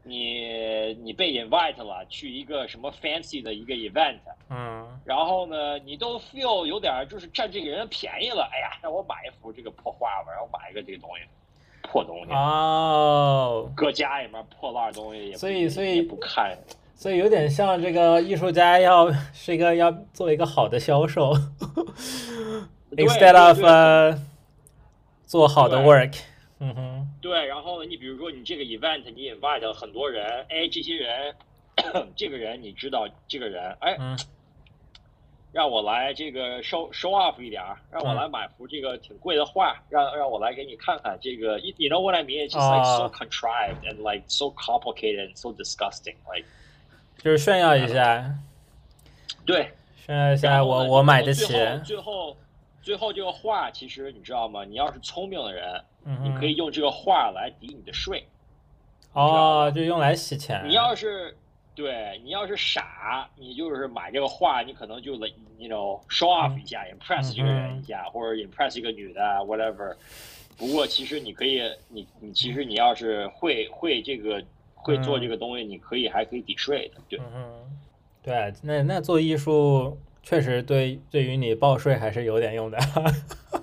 [0.04, 4.18] 你你被 invite 了去一个什么 fancy 的一个 event，
[4.50, 4.86] 嗯。
[5.04, 8.48] 然后呢，你都 feel 有点儿就是占这个人便宜了。
[8.52, 11.24] 哎呀，让我买一幅这个破画吧，让我买一个这个东西，
[11.82, 16.56] 破东西，哦，搁家里面破烂东西也不所以所以不看。
[16.94, 21.32] 所以有点像这个艺术家要是一个要做一个好的销售
[22.94, 23.58] 对，instead of
[25.26, 26.20] 做好的 work，
[26.64, 31.34] 嗯哼，对，然后呢，你比如说你这个 event 你 invite 了很多人，哎，这些人，
[32.14, 34.16] 这个人你知道这个人，哎，嗯
[35.52, 42.48] 让我来这个 show show off 一点儿，让我嗯来买幅这个挺贵的画，让让我来给你看看这个，you you know what I mean?
[42.48, 46.14] It's just like so 哦 contrived and like so complicated and so disgusting.
[46.32, 46.46] Like
[47.18, 48.34] 就是炫耀一下，
[49.44, 51.52] 对，炫耀一下我我买得起，
[51.84, 52.34] 最后
[52.82, 54.64] 最后这个画，其实你知道吗？
[54.64, 58.24] 你要是聪明的人，嗯你可以，用这个画来抵你的税。
[59.12, 61.36] 哦，就用来洗钱，你要是
[61.74, 69.94] 对你要是傻，你就是买这个画，你可能就 you know show off 一下、i m p r e s s 这个人一下，或者 impress 一个女的 whatever。
[70.56, 74.42] 不过其实你可以，你你其实你要是会会这个
[74.74, 77.20] 会做这个东西，你可以还可以抵税的，对。
[77.34, 77.78] 嗯，
[78.22, 82.78] 对，那那做艺术确实对对于你报税还是有点用的，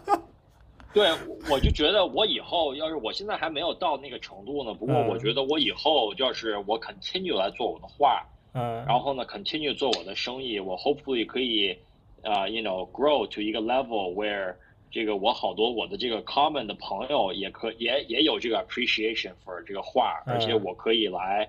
[0.94, 1.10] 对，
[1.50, 5.08] 我就觉得我以后要是我现在还没有到那个程度呢，不过嗯。
[5.08, 11.78] 我觉得我以后要是我 continue 来做我的画，嗯，然后呢 continue 做我的生意，我 hopefully 可以
[12.24, 14.54] 啊、y o u know grow to 一个 level where
[14.92, 20.64] 这个我好多我的这个 common 的朋友也可也也有这个 appreciation for 这个画，而且嗯。
[20.64, 21.48] 我可以来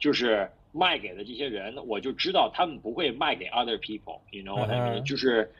[0.00, 5.50] 就是卖给的这些人，我就知道他们不会卖给 other people，you know what I 嗯就是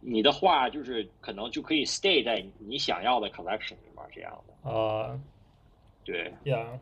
[0.00, 5.20] 你的画就是可能就可以 stay 在你想要的 collection 里面这样的，哦。
[6.04, 6.32] 对。
[6.44, 6.78] ，Yeah，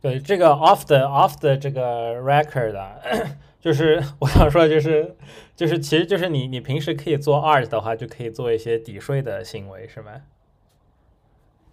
[0.00, 3.00] 对这个 off the off the 这个 record 啊，
[3.60, 5.16] 就是我想说，就是
[5.56, 10.22] 就是其实就是你你平时可以做 art 的话，就可以做一些抵税的行为，是吗？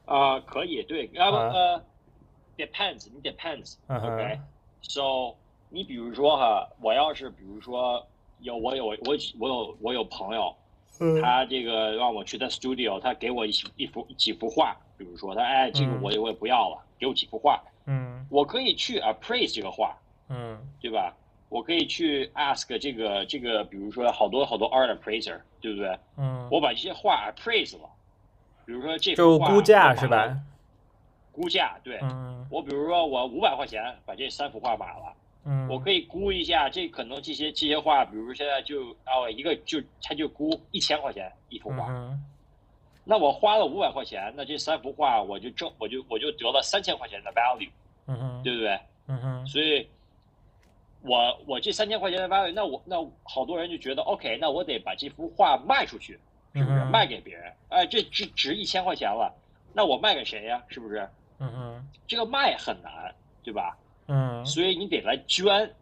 [0.06, 1.84] 啊、可以，对，啊呃
[2.66, 5.36] ，depends，你 depends，OK，、嗯哼 OK？So，
[5.70, 8.06] 你比如说哈，我要是比如说
[8.40, 8.98] 有我有我
[9.40, 10.54] 我有我有朋友，
[11.00, 19.98] 嗯他这个让我去他 studio，他给我一一幅几幅画，比如说他哎这个嗯我也我也不要了，给我几幅画，嗯我可以去 appraise 这个画，
[20.30, 21.16] 嗯对吧？
[21.50, 25.98] 我可以去 ask 这个这个，比如说好多好多 art appraiser，对不对？
[26.16, 27.90] 嗯，我把这些画 appraise 了，
[28.68, 30.38] 比如说这幅画就估价是吧？
[31.32, 35.14] 估价对，嗯我比如说我五百块钱把这三幅画买了，
[35.46, 42.24] 嗯，我可以估一下，这可能这些这些画，比如现在就哦一个就他就估一千块钱一幅画，嗯
[43.06, 47.70] 那我花了五百块钱，那这三幅画我就挣我就我就得了三千块钱的 value，
[48.08, 48.80] 嗯对不对？
[49.08, 49.88] 嗯所以
[51.02, 56.20] 我我这三千块钱的 value，那我那好多人就觉得 OK，那我得把这幅画卖出去，
[56.54, 56.84] 是不是？
[56.86, 57.52] 卖给别人？
[57.70, 59.34] 哎，这值值一千块钱了，
[59.74, 60.62] 那我卖给谁呀？
[60.68, 61.10] 是不是？
[61.40, 61.88] 嗯哼。
[62.08, 63.14] 这个卖很难，
[63.44, 63.78] 对吧？
[64.08, 64.46] 嗯。
[64.46, 65.74] 所以你得来捐，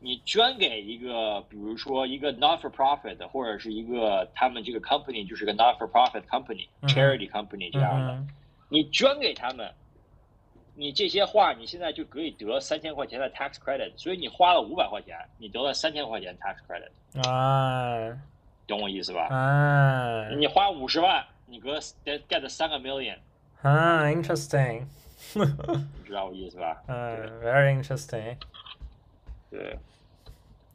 [0.00, 8.28] 你捐给一个，比如说一个 not for profit 或者是一个他们这个 company 就是个 not for profit company、嗯、charity company 这样的，嗯
[8.70, 9.72] 你捐给他们，
[10.74, 16.90] 你这些画你现在就可以得三千块钱的 tax credit，所以你花了五百块钱，你得了三千块钱 tax credit，
[17.22, 18.18] 哼啊
[18.66, 19.28] 懂我意思吧？
[19.28, 23.18] 啊你花五十万，你得 get 三个 million，
[23.64, 24.82] 啊，interesting，
[25.34, 26.82] 你知道我意思吧？
[26.86, 28.36] 嗯，very interesting。
[29.50, 29.78] 对，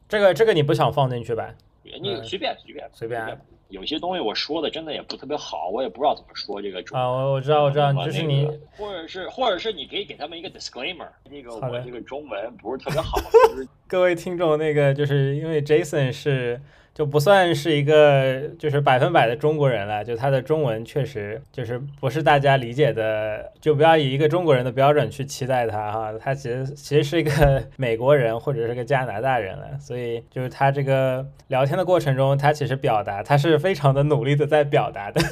[0.08, 1.54] 这个这个你不想放进去吧？
[1.84, 6.80] 你嗯随便随便随便有些东西我说的真的也不特别好，我也不知道怎么说这个。
[6.98, 8.44] 啊，我我知道我知道，就是你
[8.76, 16.60] 或者是或者是你可以给他们一个 disclaimer，那个我这个中文不是特别好， 就是各位听众，那个就是因为 Jason 是
[17.00, 35.22] 就不算是一个就是百分百的中国人了，就他的中文确实就是不是大家理解的，就不要以一个中国人的标准去期待他哈，他其实其实是一个 美国人或者是个加拿大人了，所以就是他这个聊天的过程中，他其实表达他是非常的努力的在表达的，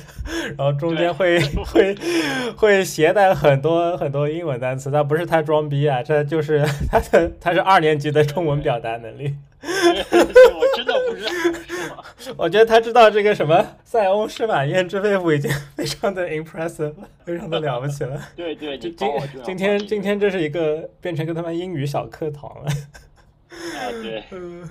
[0.57, 1.95] 然后中间会会
[2.57, 9.35] 会携带很多很多英文单词，他不是他装逼啊，这就是 他的他是二年级的中文表达能力。
[9.63, 11.25] 我真的不知
[11.89, 12.05] 道。
[12.37, 16.95] 我觉得他知道这个什么塞翁失马焉知非福已经非常的 impressive，
[17.25, 18.21] 非常的了不起了。
[18.37, 19.09] 对对，你今
[19.45, 22.71] 今天今天这是一个变成个他妈英语小课堂了。
[23.51, 24.69] 啊，对，嗯，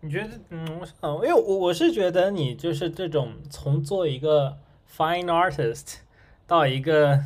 [0.00, 0.30] 你觉得？
[0.50, 4.56] 嗯，我想，因为我我是觉得你就是这种从做一个
[4.96, 5.96] fine artist
[6.46, 7.20] 到一个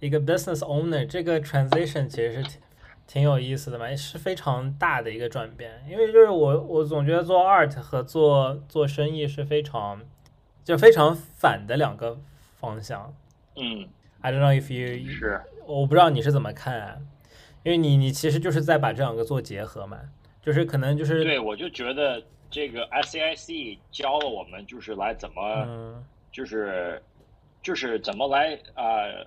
[0.00, 2.48] 一个 business owner 这个 transition 其实是
[3.06, 5.82] 挺挺有意思的嘛，也是非常大的一个转变。
[5.88, 10.02] 因为就是我我总觉得做 art 和做做生意是非常
[10.64, 12.18] 就非常反的两个
[12.56, 13.14] 方向。
[13.54, 13.88] 嗯
[14.20, 16.98] ，I don't know if you 是，我不知道你是怎么看啊？
[17.62, 19.98] 因为你你其实就是在把这两个做结合嘛，
[20.42, 27.02] 就是可能就是对，我就觉得这个 SAIC 教了我们就是来怎么，嗯就是
[27.62, 29.26] 就是怎么来呃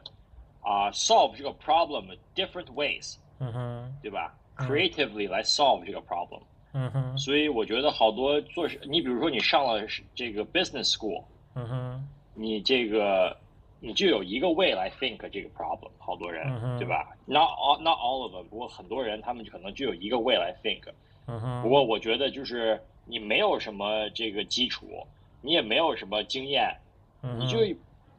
[0.62, 6.42] 啊、solve 这个 problem different ways，嗯哼对吧嗯？creatively 来 solve 这个 problem。
[6.74, 9.82] 嗯哼所以我觉得好多做事，你比如说你上了
[10.14, 11.24] 这个 business school，
[11.56, 13.36] 嗯哼你这个
[13.80, 20.84] 你就有一个 way 来 think 这个 problem，好多人、嗯对吧？Not all not all of them，不过很多人他们可能就有一个 way 来 think。
[21.26, 24.86] 嗯哼，不过我觉得就是你没有什么这个基础，
[25.42, 26.72] 你也没有什么经验，
[27.24, 27.58] 嗯你就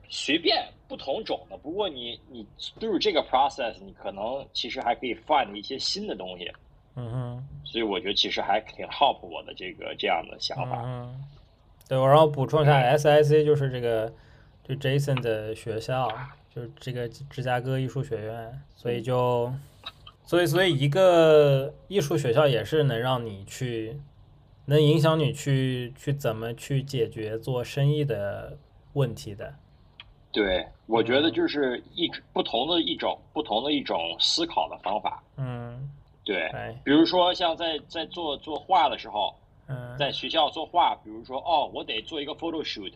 [0.09, 1.57] 随便不同种的。
[1.57, 6.53] 不过你你 through 这个 process，你可能其实还可以 find 一些新的东西。
[6.97, 10.83] 嗯哼所以我觉得其实还挺 help 我的这个这样的想法。
[10.85, 11.25] 嗯哼，
[11.89, 14.13] 对我然后补充一下，SIC 就是这个
[14.65, 16.11] 就 Jason 的学校，
[16.53, 19.53] 就是这个芝加哥艺术学院，所以就
[20.25, 24.01] 所以所以一个艺术学校也是能让你去
[24.67, 28.59] 能影响你去去怎么去解决做生意的
[28.95, 29.55] 问题的。
[30.33, 35.23] 对，我觉得就是一不同的一种不同的一种思考的方法。
[35.37, 35.91] 嗯，
[36.25, 36.51] 对，
[36.85, 39.35] 比如说像在在做做画的时候，
[39.67, 42.93] 嗯，在学校做画，比如说哦，我得做一个 photo shoot，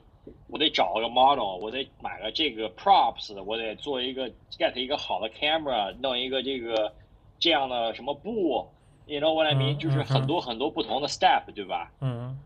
[0.48, 6.92] 我得找一个 model，我得买个这个 props，我得做一个 get 一个好的 camera，弄一个这个
[7.40, 8.64] 这样的什么布
[9.06, 11.90] ，you know what I mean？、嗯就是嗯很多很多不同的 step，对吧？
[12.00, 12.38] 嗯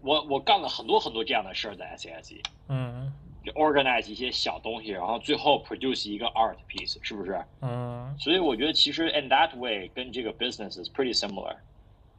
[0.00, 2.40] 我我干了很多很多这样的事儿在 SAIC。
[2.68, 3.01] 嗯
[3.43, 7.39] 就 organize 一些小东西，然后最后 produce 一个 art piece，是不是？
[7.61, 11.55] 嗯，所以我觉得其实 in that way 跟这个 business is pretty similar，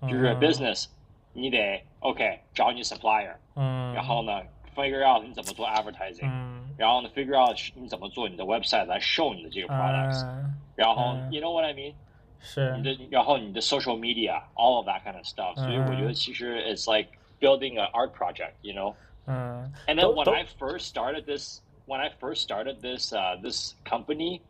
[0.00, 0.86] 嗯就是，business
[1.34, 4.40] 你得 OK 找你 supplier，嗯，然后呢
[4.74, 11.64] figure out 你怎么做 advertising，嗯，然后呢 figure out 你怎么做你的 website 来 show 你的这个 products，嗯，然后嗯 you know what
[11.64, 11.92] I mean？
[12.40, 18.94] 是你，的然后你的 social media，all of that kind of stuff，所以我觉得其实 it's like building an art project，you know。
[19.26, 23.12] 嗯 And then Don't- when don't- I first started this, when I first started this
[23.12, 24.40] uh, this company,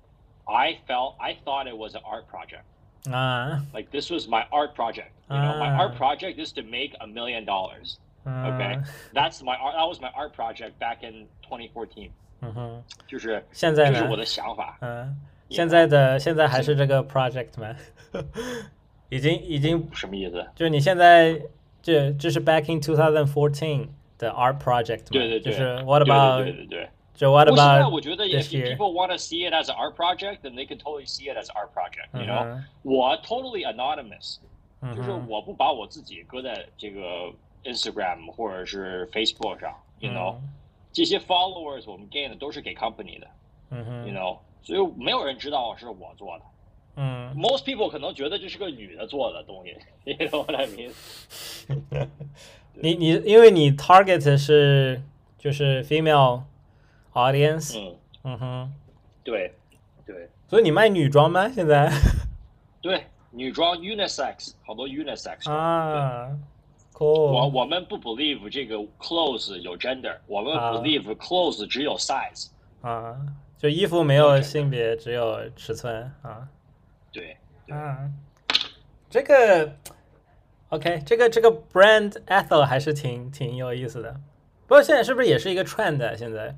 [0.47, 2.65] I felt I thought it was an art project.
[3.11, 5.11] 啊， Like this was my art project.
[5.31, 5.79] You know, my Ah.
[5.89, 7.99] art project is to make a million dollars.
[8.25, 8.79] 嗯 Okay,
[9.15, 9.75] that's my art.
[9.75, 12.11] That was my art project back in 2014.
[12.41, 14.17] 嗯哼，就是现在呢这是我？
[14.17, 14.77] 的想法。
[14.81, 15.17] 嗯，
[15.49, 17.75] Yeah 现在的现在还是这个 project 吗？
[19.11, 20.47] 已经已经什么意思？
[20.55, 21.41] 就是你现在
[21.83, 23.89] 这这是 back in 2014
[24.19, 25.07] 的 art project 嘛？
[25.11, 26.89] 对对对，就是 what 对对 about 对对对。
[27.15, 28.77] 就 what 不过现在 about 我觉得 this if year？
[28.77, 31.37] people want to see it as an art project, then they can totally see it
[31.37, 32.09] as an art project.
[32.13, 34.39] You know, 嗯我 totally anonymous.
[34.81, 37.33] 哼就是我不把我自己搁在这个
[37.65, 40.37] Instagram 或者是 Facebook 上，you know，、
[40.93, 43.27] 这些 followers 我们 gain 的都是给 company 的
[43.71, 46.45] 嗯哼，you know，所以没有人知道是我做的。
[47.01, 50.93] 嗯 Most people 可能觉得这是个女的做的东西，you know what I mean？
[52.76, 55.02] 你你因为你 target 是
[55.38, 56.44] 就是 female
[57.14, 58.74] audience，嗯，嗯哼，
[59.24, 59.54] 对，
[60.06, 61.50] 对，所以你卖女装吗？
[61.50, 61.92] 现在
[62.82, 65.50] 对，女装 unisex 好多 unisex。
[65.52, 66.30] 啊
[67.00, 72.48] 我，cool，我我们不 believe 这个 clothes 有 gender，我们啊 believe clothes 只有 size。
[72.82, 73.16] 啊，
[73.58, 76.48] 就衣服没有性别，只有尺寸啊。
[77.12, 77.38] 对，
[77.70, 78.10] 啊，
[79.10, 79.74] 这个
[80.74, 84.12] OK，这个这个 brand ethel 还是挺挺有意思的。
[84.66, 86.04] 不过现在是不是也是一个 trend？
[86.04, 86.56] 啊现在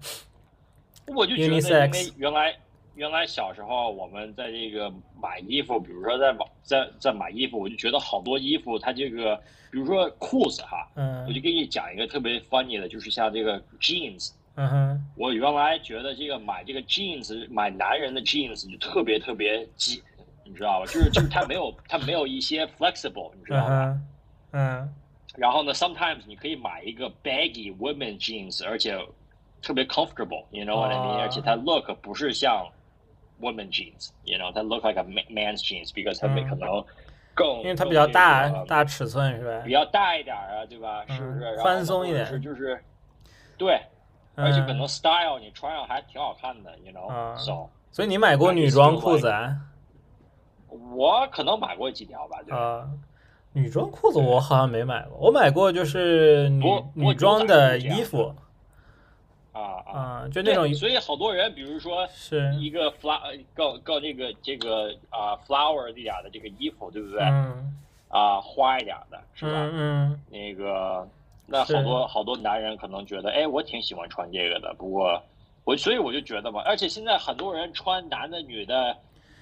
[1.08, 2.56] 我就觉得，因为原来
[2.96, 4.90] 原来小时候我们在这个
[5.22, 9.36] 买衣服，比如说在网在在买衣服，我就觉得好多衣服它这个，
[9.70, 14.32] 比如说裤子哈，嗯我就给你讲一个特别 funny 的，就是像这个 jeans。
[14.56, 20.02] 嗯哼我原来觉得这个买这个 jeans 买男人的 jeans 就特别特别紧，
[20.46, 20.86] 你知道吧？
[20.86, 23.70] 就是就是它没有它没有一些 flexible，你知道嗯吧？
[23.70, 24.08] 哼
[24.54, 24.94] 嗯
[25.38, 28.98] 然后呢，sometimes 你可以买一个 baggy women jeans，而且
[29.62, 32.66] 特别 comfortable，you know what I mean？、啊而且它 look 不是像
[33.42, 36.82] women jeans，you know，它 look like a ma- man's jeans，because 它嗯可能
[37.34, 39.72] 更因为它比较大大尺寸是吧比？
[39.74, 41.04] 较大一点啊，对吧？
[41.10, 42.82] 嗯是宽松一点是就是
[43.58, 43.78] 对，
[44.36, 49.54] 而且可能嗯，style 你穿上还挺好看的，you 啊 know，so、所以你买过女装裤子啊？
[50.96, 52.58] 我可能买过几条吧，对吧？
[52.58, 52.90] 啊，
[53.54, 58.34] 女装裤子我好像没买过，我买过就是女女装的衣服
[59.54, 67.22] 啊啊，啊，就那种对所以好多人，比如说是一个 flower 告告这个这个啊 flower 一点的这个衣服，对不对？
[67.24, 67.72] 嗯
[68.08, 69.52] 啊，花一点的是吧？
[69.56, 71.06] 嗯嗯那个，
[71.48, 74.74] 那好多好多男人可能觉得，哎，我挺喜欢穿这个的。
[74.78, 75.22] 不过
[75.66, 78.96] 我所以我就觉得嘛，而且现在很多人穿男的女的，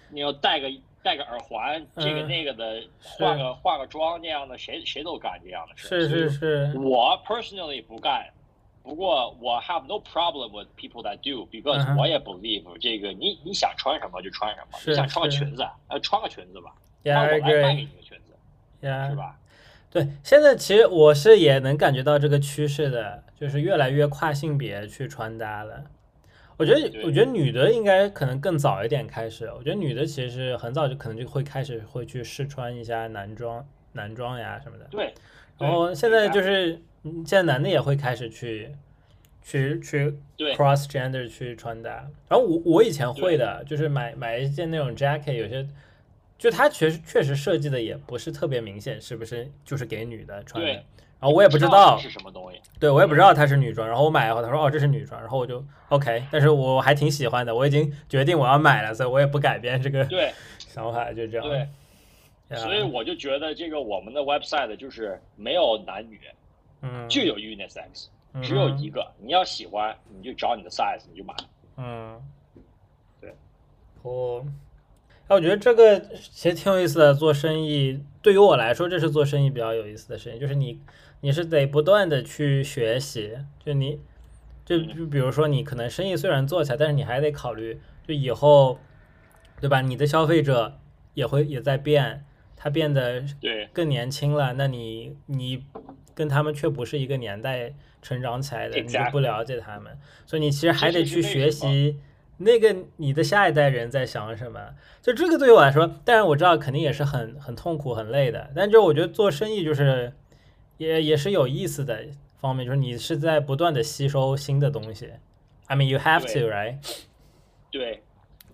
[0.09, 0.71] 你要带个
[1.03, 5.87] 戴个耳环，这个嗯那个的，化个化个妆那样的，谁谁都干这样的事。
[5.87, 8.25] 是是是我 personally 不干。
[8.81, 18.33] 不过我 have no problem with people that do 嗯 because 我也 believe 这个你你想穿什么就穿什么，你想穿个裙子，呃，穿个裙子吧那我来卖给你个裙子，
[18.81, 19.37] 是吧？
[19.89, 25.83] 对，现在其实我是也能感觉到这个趋势的，就是越来越跨性别去穿搭了。
[26.57, 29.45] 我觉得，我觉得女的应该可能更早一点开始。
[29.57, 34.85] 我觉得女的其实很早就可能就会开始会去试穿一下男装、男装呀什么的。
[34.91, 35.13] 对。
[35.57, 38.69] 然后现在就是，嗯现在男的也会开始去，
[39.41, 42.07] 去去对 cross gender 去穿搭。
[42.27, 45.67] 然后我我以前会的，就是买买一件那种 jacket，有些
[46.37, 50.83] 就它确实确实设计的也不是特别明显，是不是就是给女的穿的对。
[51.23, 52.59] 然后我也不知道道，是什么东西。
[52.81, 53.87] 对我也不知道它是女装。
[53.87, 61.47] 然后我买以后，他说哦这是女装，然后我就 OK，但是我还挺喜欢的，我已经决定我要买了，所以我也不改变这个对 想法，就这样。
[61.47, 61.59] 对，
[62.49, 66.19] 呀所以我就觉得这个我们的 website 就是没有男女，
[66.81, 69.09] 嗯，就有 unisex，嗯只有一个。
[69.17, 71.33] 你要喜欢，你就找你的 size，你就买。
[71.77, 72.21] 嗯，
[73.21, 73.33] 对。
[74.01, 74.45] 我，
[75.27, 77.13] 哎，我觉得这个其实挺有意思的。
[77.13, 80.81] 做生意对于我来说，这是做生意比较有意思的事情，就是你
[81.21, 83.31] 你是得不断的去学习，
[83.63, 83.99] 就你
[84.65, 88.79] 就嗯就比如说你可能生意虽然做起来，但是你还得考虑，就以后，
[89.61, 89.79] 对吧？
[89.81, 90.77] 你的消费者
[91.13, 92.25] 也会也在变，
[92.57, 95.63] 他变得对更年轻了，那你你
[96.13, 101.97] 跟他们却不是一个年代成长起来的，你就不了解他们，所以你其实还得去学习
[102.37, 104.59] 那个你的下一代人在想什么。
[105.01, 110.13] 就这个对于我来说，当然我知道肯定也是很很痛苦、很累的，但就我觉得做生意就是
[110.77, 112.05] 也也是有意思的
[112.39, 115.11] 方面，就是你是在不断的吸收新的东西。
[115.67, 116.77] I mean, you have to, right?
[117.71, 118.03] 对，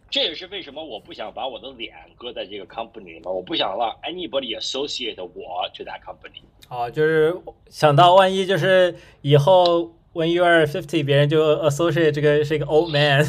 [0.09, 6.41] 这也是为什么我不想把我的脸搁在这个 company 里面，我不想让 anybody associate 我 to that company。
[6.69, 7.35] 哦，就是
[7.67, 13.24] 想到万一就是以后 when you are fifty，别人就 associate 这个是一个 old man，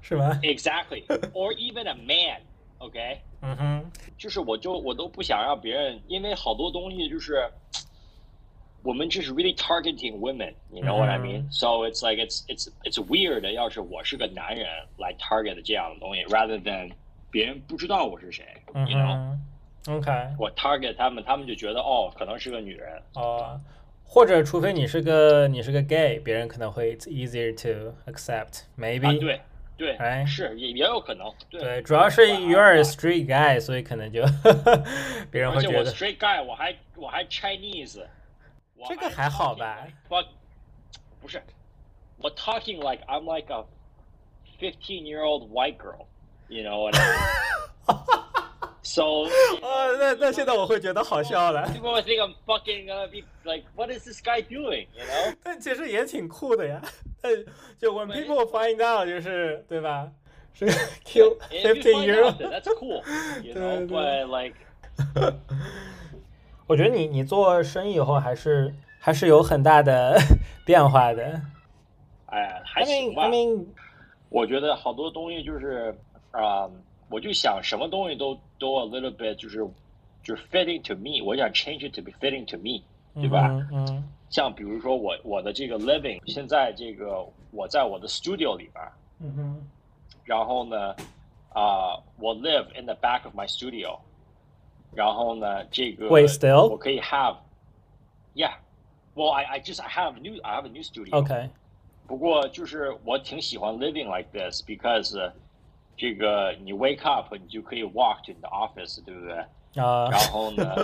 [0.00, 0.38] 是吗？
[0.42, 2.40] Exactly, or even a man.
[2.78, 3.84] OK，嗯哼，
[4.18, 7.48] 就是我就我都不想让别人，因为好多东西就是
[8.82, 10.52] 我们就是 really targeting women.
[10.70, 11.50] You know what I mean?
[11.50, 13.50] So it's like it's it's it's weird.
[13.50, 14.66] 要是我是个男人
[14.98, 16.92] 来 target 这样的东西，rather than
[17.30, 18.44] 别人不知道我是谁
[18.74, 19.36] 嗯，you know，
[19.86, 23.02] 哼，OK，我 target 他们，他们就觉得哦，可能是个女人。
[23.14, 23.58] 哦，
[24.10, 29.40] 或者除非你是个你是个 gay，别人可能会 it's easier to accept 啊， maybe，对
[29.76, 31.30] 对哎，是也也有可能。
[31.50, 34.22] 对对，主要是我 you are a street guy，所以可能就
[35.30, 38.00] 别人而且我会觉得 straight guy，我还我还 Chinese，
[38.74, 40.26] 我这个还好 talking 吧 like fuck，
[41.20, 41.42] 不是，
[42.18, 43.64] 我 talking like I'm like a
[44.58, 48.29] fifteen year old white girl，you know what I
[48.83, 49.27] mean？So
[49.61, 55.35] 呃，那那现在我会觉得好笑了，people think I'm fucking gonna be like what is this guy doing？You know？
[55.43, 56.81] 但其实也挺酷的呀。
[57.21, 57.31] 但
[57.79, 60.11] 就 when people find out，就是对吧？
[60.53, 60.65] 是
[61.05, 62.41] kill If you fifteen find year out old。
[62.41, 63.03] that, that's cool.
[63.43, 64.55] You know, 对 but like
[66.67, 70.17] 我觉得你你做生意以后还是还是有很大的
[70.65, 71.41] 变化的。
[72.27, 73.29] 哎，还行吧 I。
[73.29, 73.65] mean
[74.29, 75.93] 我觉得好多东西就是
[76.31, 76.69] 啊、
[77.10, 79.58] 我就想什么东西都都 a little bit 就是
[80.22, 82.82] 就是 fitting to me，我想 change it to be fitting to me，
[83.14, 83.48] 对吧？
[83.72, 88.84] 嗯嗯像比如说我我的这个 living，现在这个我在我的 studio 里边，
[89.20, 89.66] 嗯哼
[90.24, 90.96] 然后呢，
[91.50, 94.00] 啊、我 live in the back of my studio，
[94.92, 96.68] 然后呢，这个 Wait, still?
[96.68, 97.00] 我可以
[98.34, 101.48] have，yeah，well I I just I have a new I have a new studio， ，OK，
[102.08, 105.30] 不过就是我挺喜欢 living like this because、uh,
[106.00, 109.34] 这个你 wake up 你就可以 walk to the office，对不对？
[109.82, 110.74] 啊然后呢，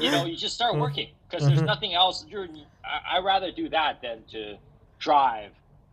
[0.00, 2.24] you know you just start working because there's nothing else.
[2.30, 4.58] 就是你 I I rather do that than to
[5.00, 5.50] drive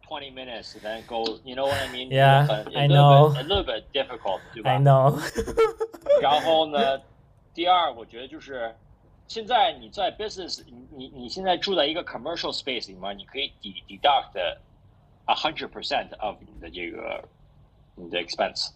[0.07, 1.23] 20 minutes and then go.
[1.43, 2.09] You know what I mean?
[2.09, 3.29] Yeah, 很 I a little know.
[3.33, 5.17] bit- A little bit difficult，对吧 I know，
[6.21, 7.01] 然后呢，
[7.55, 8.75] 第二，我觉得就是
[9.27, 14.37] 现在你在 business，你你你现在住在一个 commercial space 里面，你可以 de deduct
[15.25, 17.23] a hundred percent of 你的这个
[17.98, 18.70] 你的 expense。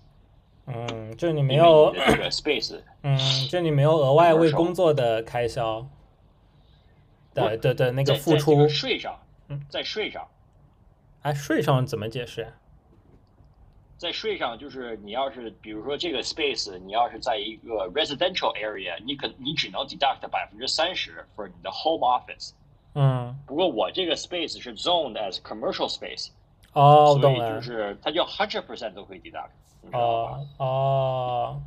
[0.67, 3.19] 嗯，就你没有个 space 嗯，
[3.51, 5.85] 就你没有额外为工作的开销
[7.35, 9.19] 的不的的那个付出个，税上
[9.49, 10.25] 嗯，在税上，
[11.23, 12.53] 哎，税上怎么解释？
[13.99, 22.51] 在税上就是你要是比如说这个 space，你要是在一个 residential area，你可你只能 deduct 百分之三十 for 你的 home office。
[22.95, 26.29] 嗯，不过我这个 space 是 zoned as commercial space，
[26.74, 29.50] 哦，我所以就懂了，是它就 hundred percent 都可以 deduct，
[29.82, 30.40] 你知道吗？
[30.58, 31.62] 哦哦，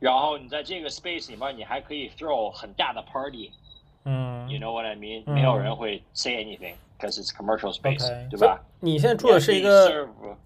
[0.00, 3.50] 然后你在这个 space 里面，你还可以 throw 很大的 party，you
[4.04, 8.60] 嗯 know what I mean？、嗯没有人会 say anything because it's commercial space，、 ，OK，对吧？
[8.80, 10.36] 所以你现在住的是一个你还可以 serve-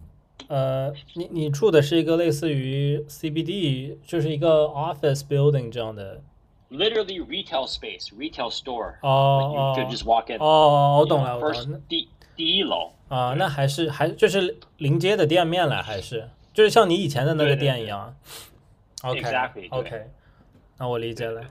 [0.48, 6.20] 呃，你你住的是一个类似于 CBD，就是一个 office building 这样的。
[6.70, 10.38] literally retail space, retail store，、哦 you could 哦 just walk in。
[10.40, 11.80] 哦，我懂了，我懂 First 了。
[11.88, 18.15] 第 第一楼，啊，那还是还就是临街的店面了，还是就是像你以前的那个店一样。
[19.03, 20.05] OK Exactly，对 OK，
[20.77, 21.41] 那我理解了。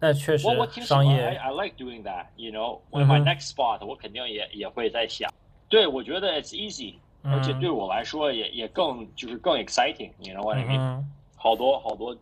[0.00, 0.46] 那确实
[0.82, 2.80] 商业，I like doing that，you know。
[2.90, 5.32] 我 my next spot，我肯定也也会在想，
[5.68, 12.16] 对我觉得 it's easy，、而且嗯对我来说也也更就是更 exciting，you know what I 嗯 mean？、哼好多好多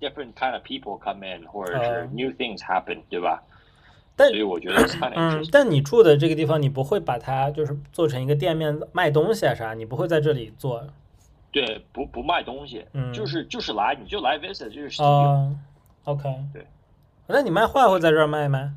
[0.00, 3.42] different kind of people come in，或者是呃 new things happen，对吧？
[4.20, 10.86] 但所以我觉得 kind of 嗯。，但你住的这个地方，你不会把它就是做成一个店面卖东西啊啥，你不会在这里做。
[11.50, 15.04] 对，不不卖东西，嗯就是就是来你就来 visit，就是 studio。
[15.04, 15.56] 哦
[16.04, 16.22] ，OK，
[16.52, 16.66] 对。
[17.26, 18.76] 那你卖画会在这儿卖吗？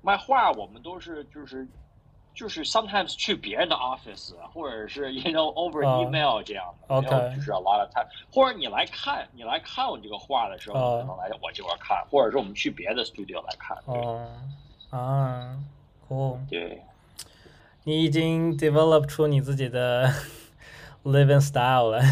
[0.00, 1.66] 卖画我们都是就是
[2.34, 13.04] 就是 sometimes 去别人的 office，或者是 you know over 哦 email 这样的 OK 就是 a lot of time，或者你来看你来看我这个画的时候，可能来我这块看，或者是我们去别的
[13.04, 13.78] studio 来看。
[13.86, 14.28] 对哦，
[14.90, 15.56] 啊
[16.08, 16.82] ，cool，对
[17.84, 20.10] 你已经 develop 出你自己的
[21.04, 22.02] living style 了，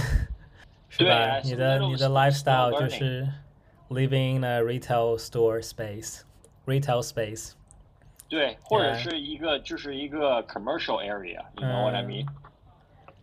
[0.89, 1.41] 是吧？
[1.43, 3.29] 你的你的 lifestyle 就是
[3.89, 7.55] living in a retail store space，retail space。
[8.32, 12.26] 对，或者 Yeah 是一个就是一个 commercial area，you know what I 嗯 mean？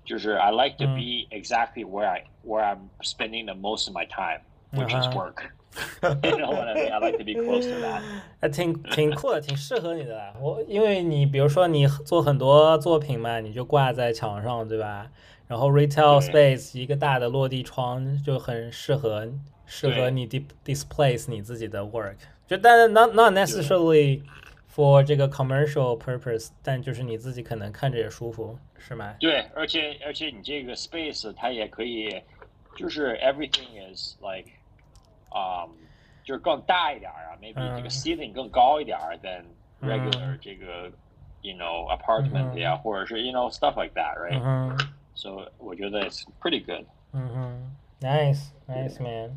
[0.04, 3.94] 就是 I like to 嗯 be exactly where I where I'm spending the most of
[3.96, 4.40] my time,
[4.72, 5.42] which is 嗯哼 work.
[6.22, 6.92] you know what I mean?
[6.92, 8.00] I like to be close to that.
[8.40, 10.32] 还挺挺酷的，挺适合你的啦。
[10.40, 15.10] 我因为你比如说你做很多作品嘛，你就挂在墙上，对吧？
[15.48, 19.28] 然后 retail 对 space 一个大的落地窗就很适合
[19.66, 22.16] 适合对你 di displace 你自己的 work。
[22.46, 24.22] 就但是 not not necessarily
[24.78, 29.14] for 这个 commercial purpose，但就是你自己可能看着也舒服，是吗？
[29.20, 32.22] 对，而且而且你这个 space 它也可以，
[32.76, 35.70] 就是 everything is like，um，
[36.24, 39.44] 就是更大一点儿啊，maybe 嗯这个 ceiling 更高一点儿 than
[39.80, 40.90] 嗯 regular 这个，
[41.42, 44.40] you know apartment 嗯呀，或者是 you know stuff like that，right？
[44.40, 44.78] 嗯哼，
[45.14, 46.84] So 我觉得 it's pretty good。
[47.12, 49.36] 嗯哼，nice nice man。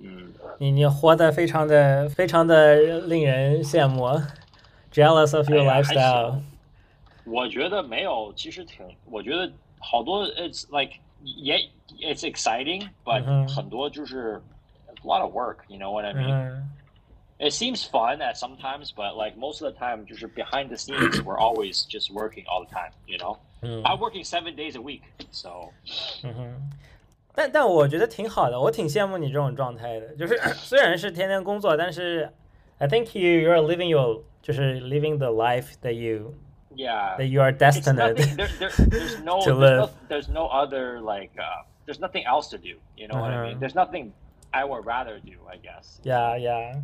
[0.00, 4.04] 嗯，你你活得非常的非常的令人羡慕，
[4.92, 6.44] jealous of your 哎呀还 lifestyle 行。
[7.24, 11.56] 我觉得没有，其实挺，我觉得好多 it's like 也
[12.00, 14.42] it's exciting，but 嗯哼很多就是
[14.88, 16.68] a lot of work，you know what I mean？、嗯
[17.38, 21.20] It seems fun at sometimes, but like most of the time, 就是 behind the scenes,
[21.24, 22.92] we're always just working all the time.
[23.04, 25.02] You know, 嗯 I'm working seven days a week,
[25.32, 25.72] so
[26.22, 26.70] 嗯哼，
[27.36, 30.14] 但但我觉得挺好的，我挺羡慕你这种状态的。
[30.16, 32.30] 就是虽然是天天工作，但是
[32.78, 36.34] I think you you're living your 就是 living the life that you
[36.76, 37.16] yeah.
[37.16, 37.94] that you are It's destined.
[37.94, 38.36] nothing.
[38.36, 39.78] There, there, there's no, to there's live.
[39.78, 42.76] no, there's no other like, uh, there's nothing else to do.
[42.96, 43.56] You know what I mean?
[43.56, 43.60] Mhm.
[43.60, 44.12] There's nothing
[44.50, 45.38] I would rather do.
[45.48, 46.00] I guess.
[46.02, 46.82] yeah yeah，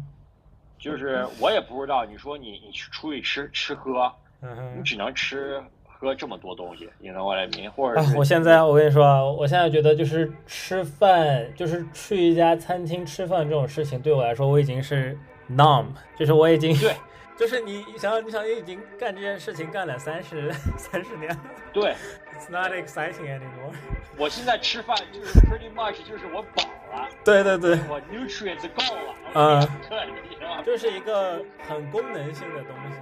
[0.78, 4.10] 就是我也不知道，你说你你去出去吃吃喝，
[4.40, 4.82] 嗯哼你。
[4.82, 5.62] 只能吃
[6.03, 7.69] 喝这么多东西，you know what I mean？
[7.69, 15.17] 或者，啊我现在我跟你说啊，我现在觉得就是吃饭，就是去一家餐厅吃饭这种事情，对我来说我已经是
[15.49, 15.85] numb，
[16.19, 16.93] 就是我已经对，
[17.38, 21.39] 就是你想想，你想你已经干这件事情干了三十三十年了
[21.71, 21.93] 对，
[22.38, 23.71] It's not exciting anymore。
[24.19, 27.07] 我现在吃饭就是 pretty much 就是我饱了。
[27.23, 29.97] 对对对，我 nutrients 够了，嗯对，
[30.30, 30.63] 你知道吗？
[30.63, 32.97] 就是一个很功能性的东西？